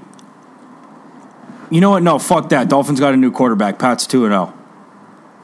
[1.71, 2.03] You know what?
[2.03, 2.68] No, fuck that.
[2.68, 3.79] Dolphins got a new quarterback.
[3.79, 4.55] Pat's two and zero.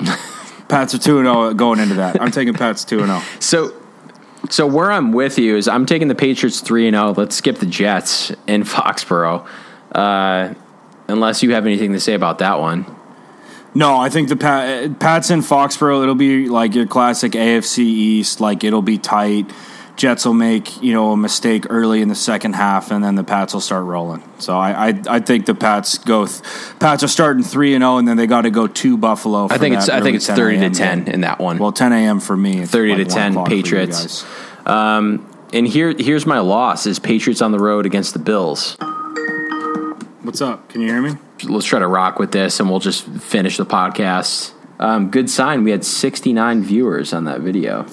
[0.68, 2.20] Pats are two and zero going into that.
[2.20, 3.22] I'm taking Pat's two and zero.
[3.40, 3.72] So,
[4.50, 7.12] so where I'm with you is I'm taking the Patriots three and zero.
[7.16, 9.46] Let's skip the Jets in Foxborough,
[9.92, 10.52] uh,
[11.08, 12.86] unless you have anything to say about that one.
[13.74, 16.02] No, I think the Pat, Pats in Foxborough.
[16.02, 18.40] It'll be like your classic AFC East.
[18.40, 19.50] Like it'll be tight.
[19.96, 23.24] Jets will make you know a mistake early in the second half, and then the
[23.24, 24.22] Pats will start rolling.
[24.38, 26.26] So I I, I think the Pats go.
[26.26, 26.40] Th-
[26.78, 29.48] Pats are starting three and zero, and then they got to go to Buffalo.
[29.48, 31.14] For I think it's I think it's thirty to ten game.
[31.14, 31.58] in that one.
[31.58, 32.20] Well, ten a.m.
[32.20, 32.64] for me.
[32.64, 34.24] 30 to like 1 10 o'clock for you Patriots.
[34.66, 38.76] Um, and here here's my loss: is Patriots on the road against the Bills.
[40.28, 40.68] What's up?
[40.68, 41.12] Can you hear me?
[41.44, 44.52] Let's try to rock with this, and we'll just finish the podcast.
[44.78, 45.64] Um, good sign.
[45.64, 47.86] We had 69 viewers on that video.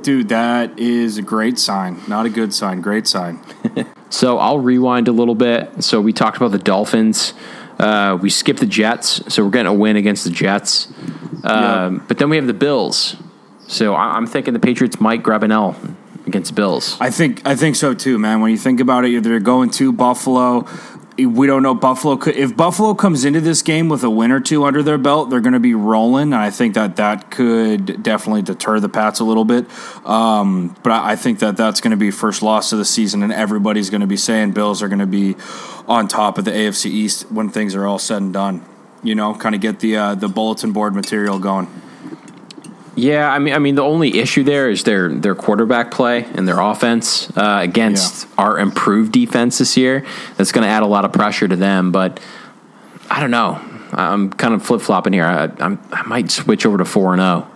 [0.00, 2.00] Dude, that is a great sign.
[2.08, 2.80] Not a good sign.
[2.80, 3.38] Great sign.
[4.08, 5.82] So I'll rewind a little bit.
[5.84, 7.34] So we talked about the Dolphins.
[7.78, 10.86] Uh, we skipped the Jets, so we're getting a win against the Jets.
[11.42, 13.16] Um, But then we have the Bills.
[13.66, 15.76] So I- I'm thinking the Patriots might grab an L
[16.26, 16.96] against Bills.
[17.00, 18.40] I think I think so too, man.
[18.40, 20.66] When you think about it, they're going to Buffalo.
[21.16, 22.16] We don't know Buffalo.
[22.16, 25.30] Could, if Buffalo comes into this game with a win or two under their belt,
[25.30, 29.20] they're going to be rolling, and I think that that could definitely deter the Pats
[29.20, 29.66] a little bit.
[30.04, 33.32] Um, but I, think that that's going to be first loss of the season, and
[33.32, 35.36] everybody's going to be saying Bills are going to be
[35.86, 38.64] on top of the AFC East when things are all said and done.
[39.04, 41.68] You know, kind of get the uh, the bulletin board material going.
[42.96, 46.46] Yeah, I mean, I mean, the only issue there is their their quarterback play and
[46.46, 50.04] their offense uh, against our improved defense this year.
[50.36, 51.90] That's going to add a lot of pressure to them.
[51.90, 52.20] But
[53.10, 53.60] I don't know.
[53.92, 55.24] I'm kind of flip flopping here.
[55.24, 57.40] I, I'm, I might switch over to four and oh.
[57.40, 57.50] zero.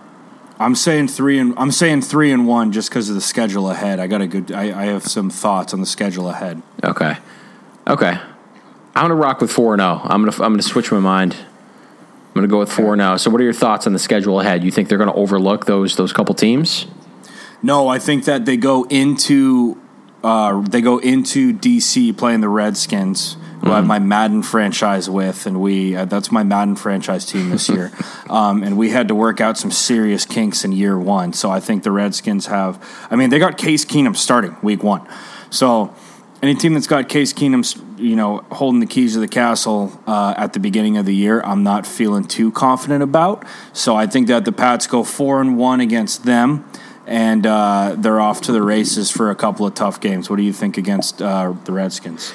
[0.59, 3.99] I'm saying three and I'm saying three and one just because of the schedule ahead.
[3.99, 4.51] I got a good.
[4.51, 6.61] I, I have some thoughts on the schedule ahead.
[6.83, 7.15] Okay.
[7.87, 8.19] Okay.
[8.95, 10.01] I'm gonna rock with four and zero.
[10.03, 11.35] I'm gonna I'm gonna switch my mind.
[12.29, 13.17] I'm gonna go with four now.
[13.17, 14.63] So, what are your thoughts on the schedule ahead?
[14.63, 16.85] You think they're gonna overlook those those couple teams?
[17.61, 19.81] No, I think that they go into
[20.23, 25.45] uh, they go into DC playing the Redskins, who I have my Madden franchise with,
[25.45, 27.91] and we uh, that's my Madden franchise team this year.
[28.29, 31.33] um, and we had to work out some serious kinks in year one.
[31.33, 32.81] So I think the Redskins have.
[33.09, 35.07] I mean, they got Case Keenum starting week one,
[35.49, 35.93] so.
[36.41, 40.33] Any team that's got Case Keenum, you know, holding the keys to the castle uh,
[40.37, 43.45] at the beginning of the year, I'm not feeling too confident about.
[43.73, 46.63] So I think that the Pats go four and one against them,
[47.05, 50.29] and uh, they're off to the races for a couple of tough games.
[50.29, 52.33] What do you think against uh, the Redskins?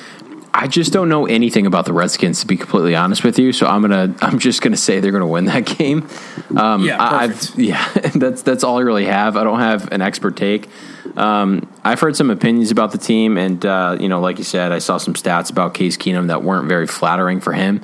[0.56, 3.52] I just don't know anything about the Redskins to be completely honest with you.
[3.52, 6.08] So I'm gonna I'm just gonna say they're gonna win that game.
[6.56, 7.86] Um, Yeah, I- I've, yeah.
[8.14, 9.36] That's that's all I really have.
[9.36, 10.68] I don't have an expert take.
[11.16, 14.72] Um, I've heard some opinions about the team, and uh, you know, like you said,
[14.72, 17.82] I saw some stats about Case Keenum that weren't very flattering for him.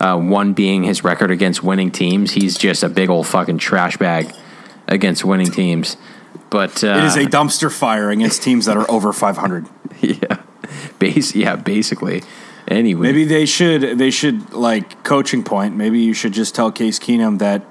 [0.00, 2.32] Uh, one being his record against winning teams.
[2.32, 4.34] He's just a big old fucking trash bag
[4.88, 5.96] against winning teams.
[6.50, 9.66] But uh, It is a dumpster fire against teams that are over 500.
[10.00, 10.42] yeah,
[10.98, 12.22] base yeah, basically.
[12.68, 15.76] Anyway, Maybe they should they should like coaching point.
[15.76, 17.62] Maybe you should just tell Case Keenum that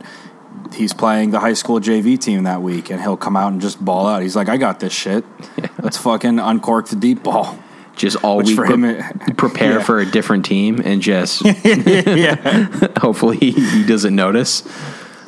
[0.74, 3.84] he's playing the high school JV team that week, and he'll come out and just
[3.84, 4.22] ball out.
[4.22, 5.26] He's like, I got this shit.
[5.82, 7.58] Let's fucking uncork the deep ball.
[7.98, 9.04] just all Which week for him,
[9.38, 9.84] prepare yeah.
[9.84, 14.64] for a different team and just yeah, hopefully he, he doesn't notice.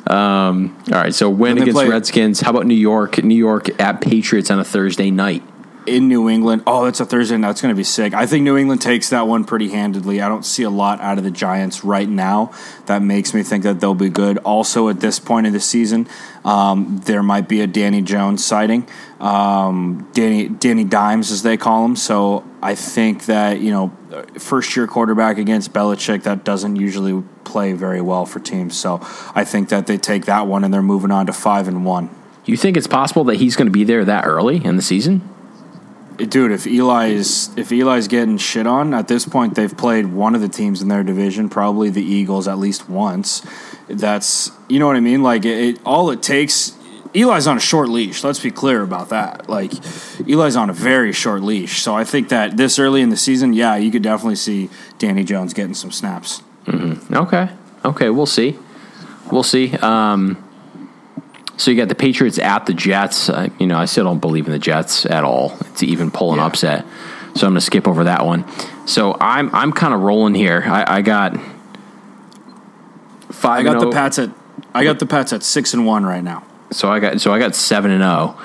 [0.06, 2.40] Um, all right, so win against play- Redskins.
[2.40, 3.22] How about New York?
[3.22, 5.42] New York at Patriots on a Thursday night.
[5.88, 6.62] In New England.
[6.66, 7.36] Oh, that's a Thursday.
[7.36, 7.48] night.
[7.48, 8.14] That's going to be sick.
[8.14, 10.20] I think New England takes that one pretty handedly.
[10.20, 12.52] I don't see a lot out of the Giants right now.
[12.86, 14.38] That makes me think that they'll be good.
[14.38, 16.08] Also, at this point in the season,
[16.44, 18.88] um, there might be a Danny Jones sighting,
[19.20, 21.96] um, Danny Danny Dimes as they call him.
[21.96, 23.92] So I think that you know,
[24.38, 28.76] first year quarterback against Belichick that doesn't usually play very well for teams.
[28.76, 29.00] So
[29.34, 32.10] I think that they take that one and they're moving on to five and one.
[32.44, 35.20] You think it's possible that he's going to be there that early in the season?
[36.18, 40.34] Dude, if Eli is if Eli's getting shit on at this point, they've played one
[40.34, 43.46] of the teams in their division, probably the Eagles, at least once.
[43.88, 45.22] That's you know what I mean.
[45.22, 46.76] Like it, it all it takes.
[47.14, 48.24] Eli's on a short leash.
[48.24, 49.48] Let's be clear about that.
[49.48, 49.72] Like
[50.28, 51.82] Eli's on a very short leash.
[51.82, 55.22] So I think that this early in the season, yeah, you could definitely see Danny
[55.22, 56.42] Jones getting some snaps.
[56.68, 57.48] Okay,
[57.84, 58.58] okay, we'll see.
[59.30, 59.72] we'll see.
[59.76, 60.47] Um,
[61.58, 63.28] so you got the Patriots at the Jets.
[63.28, 66.32] Uh, you know, I still don't believe in the Jets at all to even pull
[66.32, 66.46] an Yeah.
[66.46, 66.86] upset.
[67.34, 68.44] So I'm going to skip over that one.
[68.86, 70.64] So I'm I'm kind of rolling here.
[70.66, 71.36] I, I got
[73.30, 73.60] five.
[73.60, 74.30] I got the oh- Pats at
[74.74, 76.44] I got the Pats at six and one right now.
[76.70, 78.36] So I got so I got seven and zero,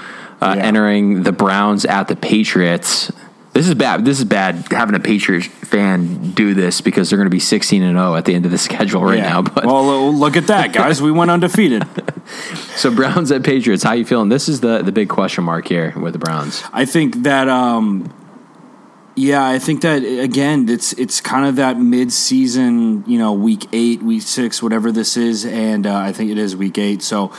[0.41, 0.63] uh, Yeah.
[0.63, 3.11] entering the Browns at the Patriots.
[3.53, 4.03] This is bad.
[4.03, 7.83] This is bad having a Patriots fan do this because they're going to be sixteen
[7.83, 9.29] and zero at the end of the schedule right Yeah.
[9.29, 9.41] now.
[9.43, 11.01] But well, look at that, guys.
[11.01, 11.85] We went undefeated.
[12.75, 14.29] so Browns at Patriots, how you feeling?
[14.29, 16.63] This is the the big question mark here with the Browns.
[16.73, 18.11] I think that um
[19.15, 24.01] yeah, I think that again it's it's kind of that mid-season, you know, week 8,
[24.01, 27.03] week 6, whatever this is and uh, I think it is week 8.
[27.03, 27.31] So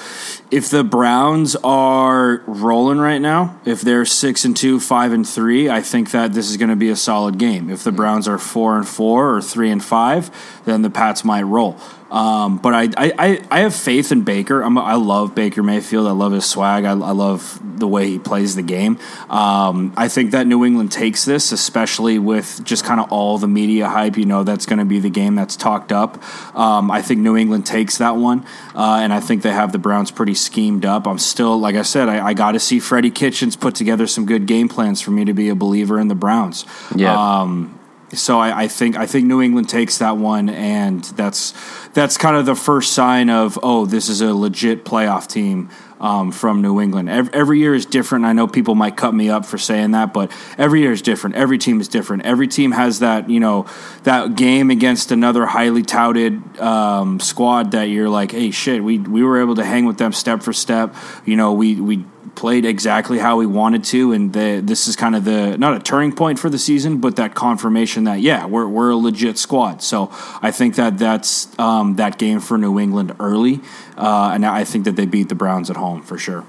[0.54, 5.68] if the Browns are rolling right now, if they're 6 and 2, 5 and 3,
[5.68, 7.68] I think that this is going to be a solid game.
[7.70, 11.42] If the Browns are 4 and 4 or 3 and 5, then the Pats might
[11.42, 11.76] roll.
[12.14, 14.60] Um, but I, I, I, I have faith in Baker.
[14.60, 16.06] I'm, I love Baker Mayfield.
[16.06, 16.84] I love his swag.
[16.84, 19.00] I, I love the way he plays the game.
[19.28, 23.48] Um, I think that New England takes this, especially with just kind of all the
[23.48, 24.16] media hype.
[24.16, 26.22] You know, that's going to be the game that's talked up.
[26.56, 29.78] Um, I think New England takes that one, uh, and I think they have the
[29.78, 31.06] Browns pretty schemed up.
[31.06, 34.26] I'm still, like I said, I, I got to see Freddie Kitchens put together some
[34.26, 36.64] good game plans for me to be a believer in the Browns.
[36.94, 37.40] Yeah.
[37.40, 37.78] Um,
[38.12, 41.52] so I, I think I think New England takes that one, and that's
[41.94, 45.70] that's kind of the first sign of oh, this is a legit playoff team
[46.04, 47.08] um, from New England.
[47.08, 48.26] Every, every year is different.
[48.26, 51.34] I know people might cut me up for saying that, but every year is different.
[51.34, 52.26] Every team is different.
[52.26, 53.66] Every team has that you know
[54.02, 59.22] that game against another highly touted um, squad that you're like, hey, shit, we we
[59.22, 60.94] were able to hang with them step for step.
[61.24, 65.14] You know, we we played exactly how we wanted to, and the, this is kind
[65.14, 68.66] of the not a turning point for the season, but that confirmation that yeah, we're
[68.66, 69.82] we're a legit squad.
[69.82, 70.10] So
[70.42, 73.60] I think that that's um, that game for New England early,
[73.96, 76.44] uh, and I think that they beat the Browns at home for sure.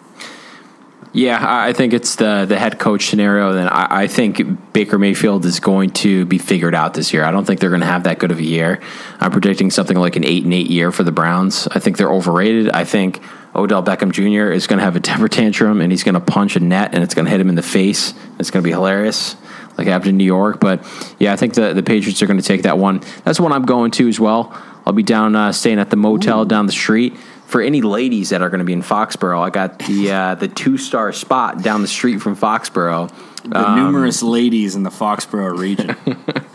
[1.15, 3.54] Yeah, I I think it's the the head coach scenario.
[3.54, 7.24] Then I, I think Baker Mayfield is going to be figured out this year.
[7.24, 8.82] I don't think they're going to have that good of a year.
[9.21, 11.69] I'm predicting something like an eight and eight year for the Browns.
[11.71, 12.69] I think they're overrated.
[12.71, 13.21] I think
[13.56, 14.52] Odell Beckham Jr.
[14.52, 17.04] is going to have a temper tantrum and he's going to punch a net and
[17.04, 18.13] it's going to hit him in the face.
[18.39, 19.36] It's going to be hilarious,
[19.78, 20.60] like happened in New York.
[20.60, 20.86] But
[21.20, 23.02] yeah, I think the the Patriots are going to take that one.
[23.24, 24.56] That's one I'm going to as well.
[24.86, 27.18] I'll be down uh, staying at the motel down the street.
[27.48, 30.48] For any ladies that are going to be in Foxborough, I got the uh, the
[30.48, 33.12] two star spot down the street from Foxborough.
[33.44, 35.96] The numerous ladies in the Foxborough region.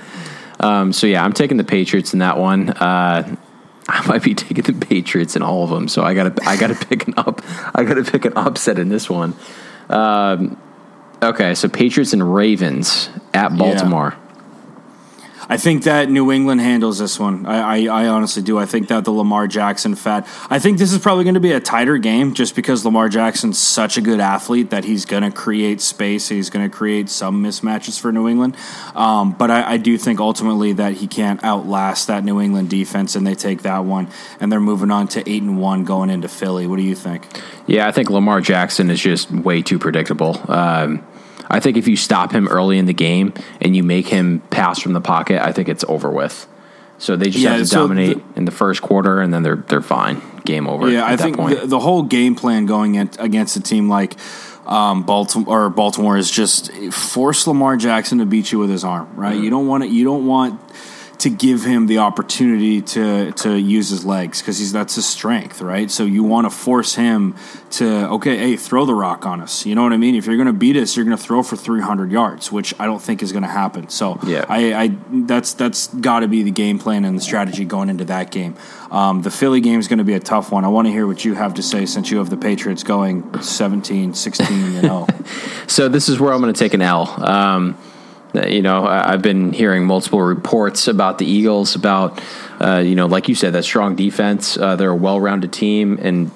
[0.61, 2.69] Um, so yeah, I'm taking the Patriots in that one.
[2.69, 3.37] Uh,
[3.91, 5.89] I might be taking the Patriots in all of them.
[5.89, 7.43] So I got to I got to pick an up.
[7.75, 9.35] I got to pick an upset in this one.
[9.89, 10.61] Um,
[11.23, 14.17] okay, so Patriots and Ravens at Baltimore.
[15.51, 17.45] I think that New England handles this one.
[17.45, 18.57] I, I, I honestly do.
[18.57, 20.25] I think that the Lamar Jackson fat.
[20.49, 23.59] I think this is probably going to be a tighter game just because Lamar Jackson's
[23.59, 26.29] such a good athlete that he's going to create space.
[26.29, 28.57] He's going to create some mismatches for New England.
[28.95, 33.17] Um, but I, I do think ultimately that he can't outlast that New England defense,
[33.17, 34.09] and they take that one,
[34.39, 36.69] and they're moving on to eight and one going into Philly.
[36.69, 37.27] What do you think?
[37.67, 40.41] Yeah, I think Lamar Jackson is just way too predictable.
[40.49, 41.05] Um,
[41.51, 44.79] I think if you stop him early in the game and you make him pass
[44.79, 46.47] from the pocket, I think it's over with.
[46.99, 49.43] So they just Yeah, have to so dominate the- in the first quarter, and then
[49.43, 50.21] they're they're fine.
[50.45, 50.89] Game over.
[50.89, 51.61] Yeah, at I that think point.
[51.61, 54.17] the, the whole game plan going in, against a team like
[54.67, 59.09] um, Baltimore or Baltimore is just force Lamar Jackson to beat you with his arm,
[59.17, 59.37] right?
[59.37, 59.89] You don't want to.
[59.89, 60.61] You don't want
[61.21, 65.61] to give him the opportunity to to use his legs because he's that's his strength,
[65.61, 65.91] right?
[65.91, 67.37] So you want to force him
[67.73, 69.67] to okay, hey, throw the rock on us.
[69.67, 70.15] You know what I mean?
[70.15, 72.87] If you're going to beat us, you're going to throw for 300 yards, which I
[72.87, 73.91] don't think is going to happen.
[73.91, 74.47] So Yeah.
[74.49, 78.07] I, I that's that's got to be the game plan and the strategy going into
[78.07, 78.57] that game.
[78.91, 80.65] Um, the Philly game is going to be a tough one.
[80.65, 83.41] I want to hear what you have to say since you have the Patriots going
[83.43, 85.07] 17, 16, and 0.
[85.67, 87.07] So this is where I'm going to take an L.
[87.23, 87.79] Um,
[88.35, 92.23] you know, I've been hearing multiple reports about the Eagles, about
[92.61, 94.57] uh, you know, like you said, that strong defense.
[94.57, 96.31] Uh, they're a well-rounded team, and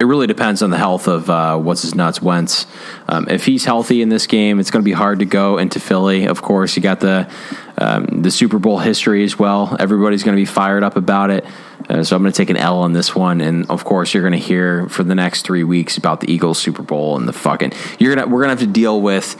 [0.00, 2.66] it really depends on the health of uh, what's his nuts Wentz.
[3.06, 5.78] Um, if he's healthy in this game, it's going to be hard to go into
[5.78, 6.24] Philly.
[6.24, 7.30] Of course, you got the
[7.76, 9.76] um, the Super Bowl history as well.
[9.78, 11.44] Everybody's going to be fired up about it.
[11.88, 14.22] Uh, so I'm going to take an L on this one, and of course, you're
[14.22, 17.32] going to hear for the next three weeks about the Eagles Super Bowl and the
[17.32, 17.72] fucking.
[17.98, 19.36] You're gonna we're gonna have to deal with.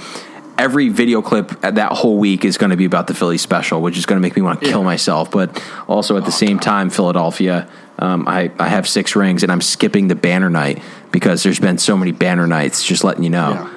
[0.60, 3.80] Every video clip at that whole week is going to be about the Philly special,
[3.80, 4.84] which is going to make me want to kill Yeah.
[4.84, 5.30] myself.
[5.30, 7.66] But also at the same time, Philadelphia,
[7.98, 10.82] um, I, I have six rings and I'm skipping the banner night
[11.12, 12.84] because there's been so many banner nights.
[12.84, 13.52] Just letting you know.
[13.52, 13.76] Yeah.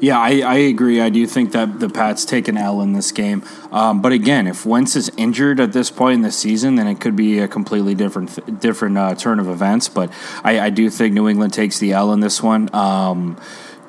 [0.00, 1.00] Yeah, I, I agree.
[1.00, 3.44] I do think that the Pats take an L in this game.
[3.70, 7.00] Um, but again, if Wentz is injured at this point in the season, then it
[7.00, 9.88] could be a completely different different uh, turn of events.
[9.88, 12.68] But I, I, do think New England takes the L in this one.
[12.74, 13.36] Um,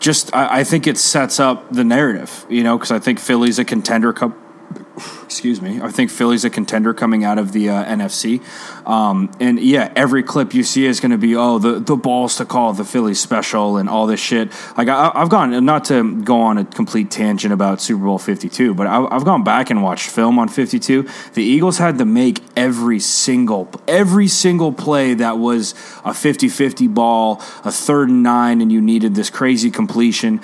[0.04, 3.58] just I, I, think it sets up the narrative, you know, because I think Philly's
[3.58, 4.12] a contender.
[4.12, 4.36] Co-
[4.95, 5.81] excuse me.
[5.81, 8.41] I think Philly's a contender coming out of the uh, NFC.
[8.87, 12.37] Um, and yeah, every clip you see is going to be, oh, the, the balls
[12.37, 14.51] to call the Philly special and all this shit.
[14.77, 18.73] Like, I, have gone, not to go on a complete tangent about Super Bowl 52,
[18.73, 21.07] but I, I've gone back and watched film on 52.
[21.33, 25.73] The Eagles had to make every single, every single play that was
[26.05, 30.41] a 50 50 ball, a third and nine, and you needed this crazy completion.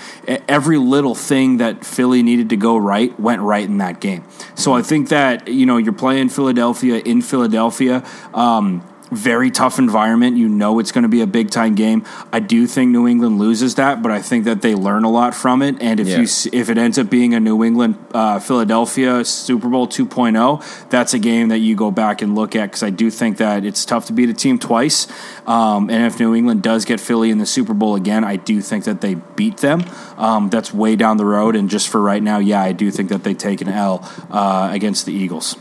[0.47, 4.23] Every little thing that Philly needed to go right went right in that game.
[4.55, 8.03] So I think that you know you're playing Philadelphia in Philadelphia.
[8.33, 10.37] Um, very tough environment.
[10.37, 12.05] You know it's going to be a big time game.
[12.31, 15.35] I do think New England loses that, but I think that they learn a lot
[15.35, 15.81] from it.
[15.81, 16.19] And if yeah.
[16.19, 21.13] you if it ends up being a New England uh, Philadelphia Super Bowl 2.0, that's
[21.13, 23.85] a game that you go back and look at because I do think that it's
[23.85, 25.07] tough to beat a team twice.
[25.47, 28.61] Um, and if New England does get Philly in the Super Bowl again, I do
[28.61, 29.83] think that they beat them.
[30.17, 31.55] Um, that's way down the road.
[31.55, 34.69] And just for right now, yeah, I do think that they take an L uh,
[34.71, 35.55] against the Eagles.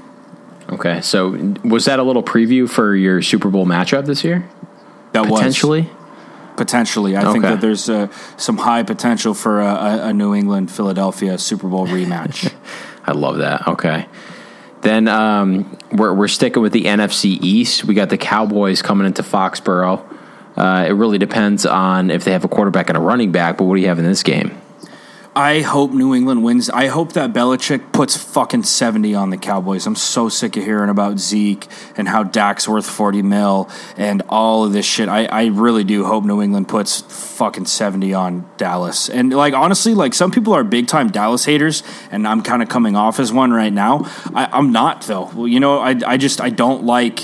[0.70, 1.30] Okay, so
[1.64, 4.48] was that a little preview for your Super Bowl matchup this year?
[5.12, 5.82] That potentially.
[5.82, 5.90] Was.
[6.56, 7.32] Potentially, I okay.
[7.32, 11.86] think that there's uh, some high potential for a, a New England Philadelphia Super Bowl
[11.86, 12.52] rematch.
[13.04, 13.66] I love that.
[13.68, 14.06] Okay,
[14.82, 17.84] then um, we're we're sticking with the NFC East.
[17.84, 20.04] We got the Cowboys coming into Foxborough.
[20.56, 23.56] Uh, it really depends on if they have a quarterback and a running back.
[23.56, 24.60] But what do you have in this game?
[25.38, 26.68] I hope New England wins.
[26.68, 29.86] I hope that Belichick puts fucking 70 on the Cowboys.
[29.86, 34.64] I'm so sick of hearing about Zeke and how Dak's worth 40 mil and all
[34.64, 35.08] of this shit.
[35.08, 37.02] I, I really do hope New England puts
[37.36, 39.08] fucking 70 on Dallas.
[39.08, 42.68] And, like, honestly, like, some people are big time Dallas haters, and I'm kind of
[42.68, 44.10] coming off as one right now.
[44.34, 45.30] I, I'm not, though.
[45.32, 47.20] Well, you know, I, I just, I don't like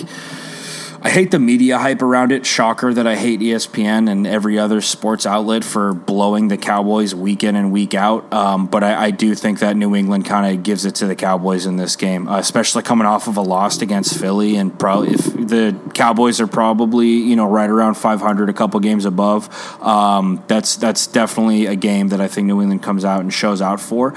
[1.05, 2.46] I hate the media hype around it.
[2.46, 7.44] Shocker that I hate ESPN and every other sports outlet for blowing the Cowboys week
[7.44, 8.32] in and week out.
[8.32, 11.14] Um, but I, I, do think that New England kind of gives it to the
[11.14, 14.57] Cowboys in this game, uh, especially coming off of a loss against Philly.
[14.57, 19.05] And probably if the Cowboys are probably you know right around 500, a couple games
[19.05, 19.50] above,
[19.82, 23.61] um, that's that's definitely a game that I think New England comes out and shows
[23.61, 24.14] out for.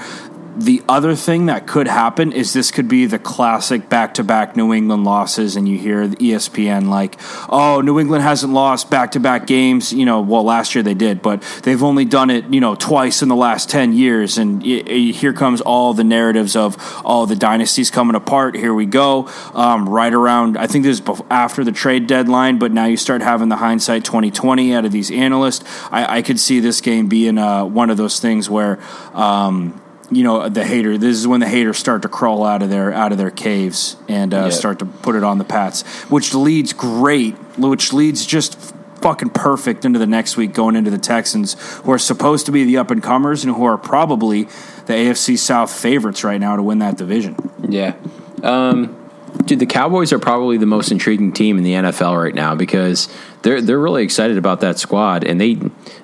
[0.58, 4.56] The other thing that could happen is this could be the classic back to back
[4.56, 7.16] New England losses, and you hear ESPN like,
[7.48, 9.92] oh, New England hasn't lost back to back games.
[9.92, 13.22] You know, well, last year they did, but they've only done it, you know, twice
[13.22, 14.36] in the last 10 years.
[14.36, 18.56] And here comes all the narratives of, oh, the dynasty's coming apart.
[18.56, 19.28] Here we go.
[19.54, 23.22] Um, right around, I think this is after the trade deadline, but now you start
[23.22, 25.64] having the hindsight 2020 out of these analysts.
[25.92, 28.80] I, I could see this game being uh, one of those things where,
[29.14, 29.80] um,
[30.10, 30.96] you know the hater.
[30.96, 33.96] This is when the haters start to crawl out of their out of their caves
[34.08, 38.58] and uh, start to put it on the Pats, which leads great, which leads just
[39.02, 42.64] fucking perfect into the next week going into the Texans, who are supposed to be
[42.64, 44.44] the up and comers and who are probably
[44.86, 47.36] the AFC South favorites right now to win that division.
[47.68, 47.94] Yeah.
[48.42, 48.97] Um,
[49.44, 53.08] Dude, the Cowboys are probably the most intriguing team in the NFL right now because
[53.42, 55.52] they're they're really excited about that squad, and they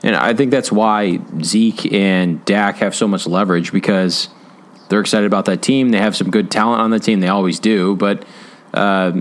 [0.03, 4.29] and I think that's why Zeke and Dak have so much leverage because
[4.89, 5.91] they're excited about that team.
[5.91, 7.21] They have some good talent on the team.
[7.21, 8.25] They always do, but
[8.73, 9.13] uh,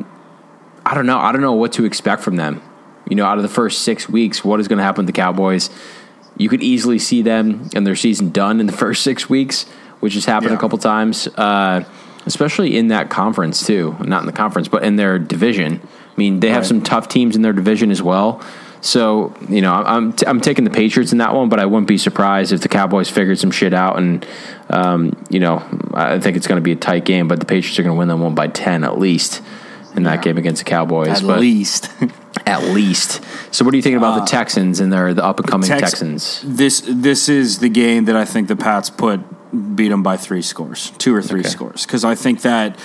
[0.86, 1.18] I don't know.
[1.18, 2.62] I don't know what to expect from them.
[3.10, 5.16] You know, out of the first six weeks, what is going to happen to the
[5.16, 5.70] Cowboys?
[6.38, 9.64] You could easily see them and their season done in the first six weeks,
[10.00, 10.58] which has happened yeah.
[10.58, 11.28] a couple times.
[11.28, 11.84] Uh,
[12.26, 13.96] especially in that conference too.
[14.02, 15.82] Not in the conference, but in their division.
[15.84, 18.42] I mean, they have some tough teams in their division as well.
[18.82, 21.88] So you know, I'm t- I'm taking the Patriots in that one, but I wouldn't
[21.88, 23.98] be surprised if the Cowboys figured some shit out.
[23.98, 24.26] And
[24.70, 25.64] um, you know,
[25.94, 27.98] I think it's going to be a tight game, but the Patriots are going to
[27.98, 29.42] win that one by ten at least
[29.96, 30.22] in that yeah.
[30.22, 31.22] game against the Cowboys.
[31.22, 31.90] At but least.
[32.46, 33.22] at least.
[33.54, 35.68] So, what are you thinking about uh, the Texans and their the up and coming
[35.68, 36.42] Tex- Texans?
[36.46, 39.22] This this is the game that I think the Pats put
[39.54, 41.50] beat them by three scores, two or three okay.
[41.50, 42.80] scores, because I think that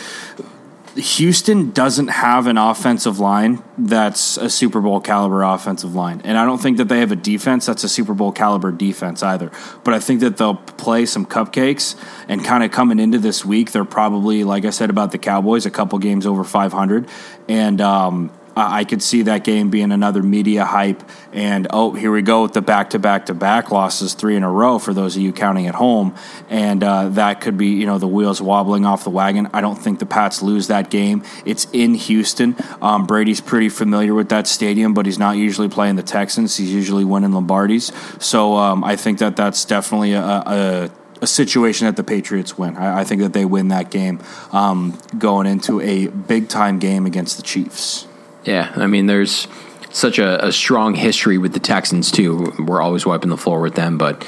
[0.98, 6.20] Houston doesn't have an offensive line that's a Super Bowl caliber offensive line.
[6.24, 9.22] And I don't think that they have a defense that's a Super Bowl caliber defense
[9.22, 9.52] either.
[9.84, 11.94] But I think that they'll play some cupcakes
[12.28, 15.66] and kind of coming into this week, they're probably, like I said about the Cowboys,
[15.66, 17.08] a couple games over 500.
[17.48, 21.04] And, um, uh, I could see that game being another media hype.
[21.32, 24.42] And oh, here we go with the back to back to back losses, three in
[24.42, 26.16] a row for those of you counting at home.
[26.50, 29.48] And uh, that could be, you know, the wheels wobbling off the wagon.
[29.52, 31.22] I don't think the Pats lose that game.
[31.44, 32.56] It's in Houston.
[32.82, 36.56] Um, Brady's pretty familiar with that stadium, but he's not usually playing the Texans.
[36.56, 37.92] He's usually winning Lombardies.
[38.18, 40.90] So um, I think that that's definitely a, a
[41.20, 42.76] a situation that the Patriots win.
[42.76, 44.20] I, I think that they win that game
[44.52, 48.07] um, going into a big time game against the Chiefs.
[48.48, 49.46] Yeah, I mean, there's
[49.90, 52.54] such a, a, strong history with the Texans too.
[52.58, 54.26] We're always wiping the floor with them, but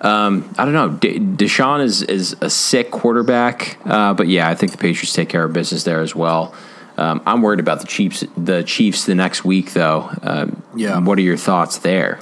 [0.00, 0.88] um, I don't know.
[0.88, 5.28] De- Deshaun is is a sick quarterback, uh, but yeah, I think the Patriots take
[5.28, 6.54] care of business there as well.
[6.96, 8.24] Um, I'm worried about the Chiefs.
[8.38, 10.10] The Chiefs the next week, though.
[10.22, 10.98] Um, yeah.
[10.98, 12.18] What are your thoughts there?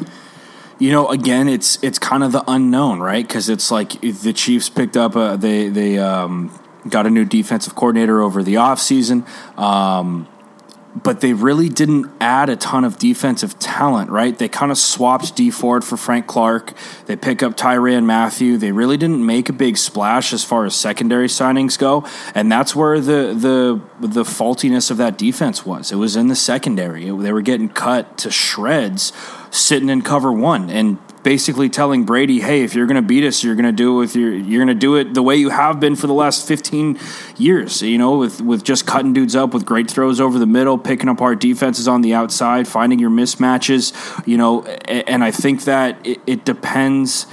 [0.81, 3.25] You know, again, it's it's kind of the unknown, right?
[3.25, 7.77] Because it's like the Chiefs picked up a they they um, got a new defensive
[7.77, 9.25] coordinator over the offseason.
[9.57, 10.27] Um,
[11.03, 14.37] but they really didn't add a ton of defensive talent, right?
[14.37, 16.73] They kind of swapped Dee Ford for Frank Clark.
[17.05, 18.57] They pick up Tyrann Mathieu.
[18.57, 22.75] They really didn't make a big splash as far as secondary signings go, and that's
[22.75, 25.93] where the the the faultiness of that defense was.
[25.93, 27.07] It was in the secondary.
[27.09, 29.13] It, they were getting cut to shreds
[29.51, 33.43] sitting in cover one and basically telling Brady, "Hey, if you're going to beat us,
[33.43, 35.49] you're going to do it with your you're going to do it the way you
[35.49, 37.01] have been for the last 15
[37.37, 40.79] years, you know, with with just cutting dudes up with great throws over the middle,
[40.79, 43.93] picking apart defenses on the outside, finding your mismatches,
[44.25, 47.27] you know, and I think that it, it depends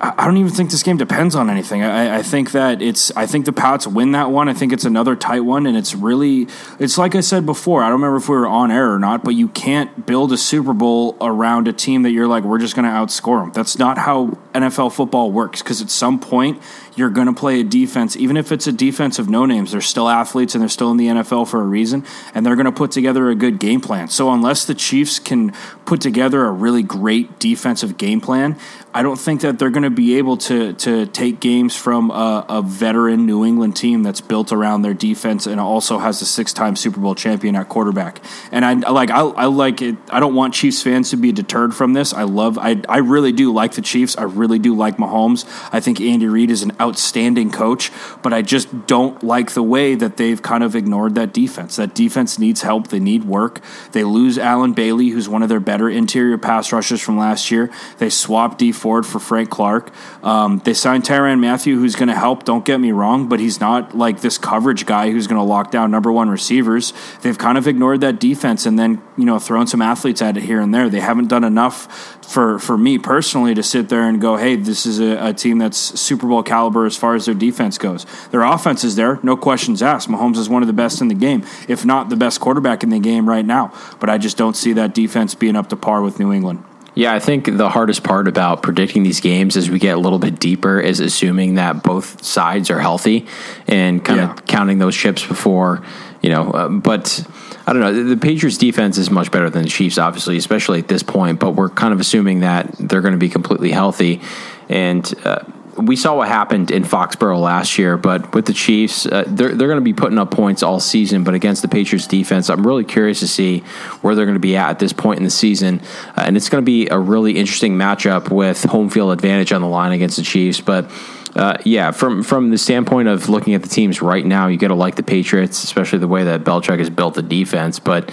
[0.00, 1.82] I don't even think this game depends on anything.
[1.82, 3.10] I, I, think that it's.
[3.16, 4.48] I think the Pats win that one.
[4.48, 6.46] I think it's another tight one, and it's really.
[6.78, 7.82] It's like I said before.
[7.82, 10.36] I don't remember if we were on air or not, but you can't build a
[10.36, 13.52] Super Bowl around a team that you're like, we're just going to outscore them.
[13.52, 15.62] That's not how NFL football works.
[15.62, 16.62] Because at some point,
[16.94, 19.72] you're going to play a defense, even if it's a defense of no names.
[19.72, 22.66] They're still athletes and they're still in the NFL for a reason, and they're going
[22.66, 24.08] to put together a good game plan.
[24.08, 25.52] So unless the Chiefs can
[25.86, 28.58] put together a really great defensive game plan,
[28.94, 32.44] I don't think that they're going to be able to to take games from a,
[32.48, 36.52] a, veteran New England team that's built around their defense and also has a six
[36.52, 38.20] time Super Bowl champion at quarterback.
[38.50, 39.96] And I like I, I like it.
[40.08, 42.14] I don't want Chiefs fans to be deterred from this.
[42.14, 44.16] I love I I really do like the Chiefs.
[44.16, 45.44] I really do like Mahomes.
[45.70, 49.96] I think Andy Reid is an outstanding coach, but I just don't like the way
[49.96, 51.76] that they've kind of ignored that defense.
[51.76, 52.88] That defense needs help.
[52.88, 53.60] They need work.
[53.92, 57.70] They lose Allen Bailey, who's one of their better interior pass rushers from last year.
[57.98, 59.92] They swap Dee Ford for Frank Clark.
[60.24, 62.44] Um, they signed Tyrann Mathieu, who's going to help.
[62.44, 65.70] Don't get me wrong, but he's not like this coverage guy who's going to lock
[65.70, 66.94] down number one receivers.
[67.20, 70.42] They've kind of ignored that defense and then you know thrown some athletes at it
[70.42, 70.88] here and there.
[70.88, 74.86] They haven't done enough for for me personally to sit there and go, hey, this
[74.86, 78.06] is a, a team that's Super Bowl caliber as far as their defense goes.
[78.30, 80.08] Their offense is there, no questions asked.
[80.08, 82.88] Mahomes is one of the best in the game, if not the best quarterback in
[82.88, 83.70] the game right now.
[84.00, 86.64] But I just don't see that defense being up to par with New England.
[86.98, 90.18] Yeah, I think the hardest part about predicting these games as we get a little
[90.18, 93.28] bit deeper is assuming that both sides are healthy
[93.68, 94.32] and kind yeah.
[94.32, 95.84] of counting those chips before,
[96.22, 97.24] you know, uh, but
[97.68, 98.02] I don't know.
[98.02, 101.52] The Patriots defense is much better than the Chiefs, obviously, especially at this point, but
[101.52, 104.20] we're kind of assuming that they're going to be completely healthy.
[104.68, 105.44] And, uh,
[105.78, 109.68] we saw what happened in Foxborough last year, but with the Chiefs, uh, they're they're
[109.68, 111.24] going to be putting up points all season.
[111.24, 113.60] But against the Patriots defense, I'm really curious to see
[114.00, 115.80] where they're going to be at at this point in the season,
[116.16, 119.62] uh, and it's going to be a really interesting matchup with home field advantage on
[119.62, 120.60] the line against the Chiefs.
[120.60, 120.90] But
[121.36, 124.68] uh, yeah, from from the standpoint of looking at the teams right now, you got
[124.68, 128.12] to like the Patriots, especially the way that Belichick has built the defense, but.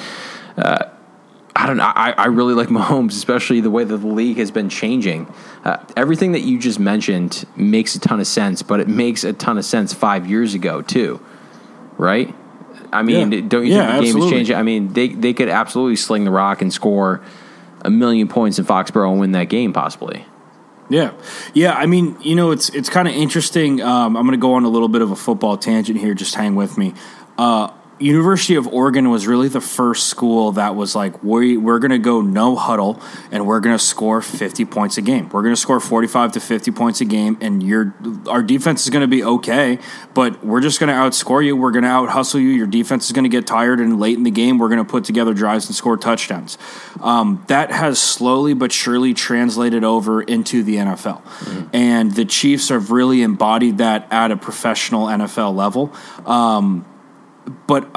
[0.57, 0.89] Uh,
[1.57, 1.83] I don't know.
[1.85, 5.33] I, I really like Mahomes, especially the way that the league has been changing.
[5.65, 9.33] Uh, everything that you just mentioned makes a ton of sense, but it makes a
[9.33, 11.19] ton of sense five years ago too,
[11.97, 12.33] right?
[12.93, 13.41] I mean, yeah.
[13.47, 14.55] don't you yeah, think the game is changing?
[14.55, 17.21] I mean, they they could absolutely sling the rock and score
[17.83, 20.25] a million points in Foxborough and win that game, possibly.
[20.87, 21.13] Yeah,
[21.55, 21.73] yeah.
[21.73, 23.81] I mean, you know, it's it's kind of interesting.
[23.81, 26.13] Um, I'm going to go on a little bit of a football tangent here.
[26.13, 26.93] Just hang with me.
[27.39, 31.91] Uh, University of Oregon was really the first school that was like, we, we're going
[31.91, 35.29] to go no huddle and we're going to score 50 points a game.
[35.29, 37.95] We're going to score 45 to 50 points a game, and your
[38.27, 39.79] our defense is going to be okay,
[40.13, 41.55] but we're just going to outscore you.
[41.55, 42.49] We're going to out hustle you.
[42.49, 44.89] Your defense is going to get tired, and late in the game, we're going to
[44.89, 46.57] put together drives and score touchdowns.
[47.01, 51.23] Um, that has slowly but surely translated over into the NFL.
[51.23, 51.75] Mm-hmm.
[51.75, 55.93] And the Chiefs have really embodied that at a professional NFL level.
[56.25, 56.85] Um,
[57.67, 57.87] but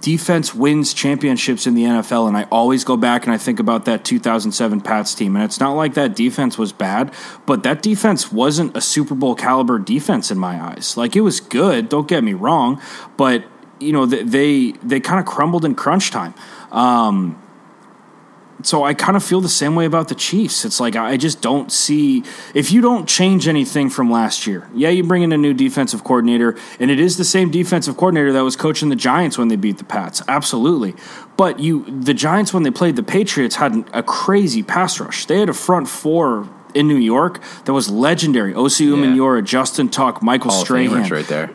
[0.00, 3.84] defense wins championships in the NFL, and I always go back and I think about
[3.86, 7.12] that 2007 Pats team, and it's not like that defense was bad,
[7.46, 10.96] but that defense wasn't a Super Bowl caliber defense in my eyes.
[10.96, 12.80] Like it was good, don't get me wrong,
[13.16, 13.44] but
[13.80, 16.34] you know, they they kind of crumbled in crunch time.
[16.72, 17.40] Um,
[18.62, 20.64] so I kind of feel the same way about the Chiefs.
[20.64, 24.68] It's like I just don't see if you don't change anything from last year.
[24.74, 28.32] Yeah, you bring in a new defensive coordinator, and it is the same defensive coordinator
[28.32, 30.22] that was coaching the Giants when they beat the Pats.
[30.26, 30.94] Absolutely,
[31.36, 35.26] but you the Giants when they played the Patriots had a crazy pass rush.
[35.26, 38.52] They had a front four in New York that was legendary.
[38.52, 41.08] Osi Umenyiora, Justin Tuck, Michael Hall of Strahan.
[41.08, 41.50] right there.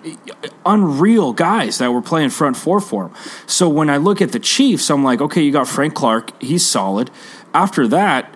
[0.65, 3.13] unreal guys that were playing front four for him.
[3.45, 6.65] So when I look at the Chiefs, I'm like, okay, you got Frank Clark, he's
[6.65, 7.11] solid.
[7.53, 8.35] After that,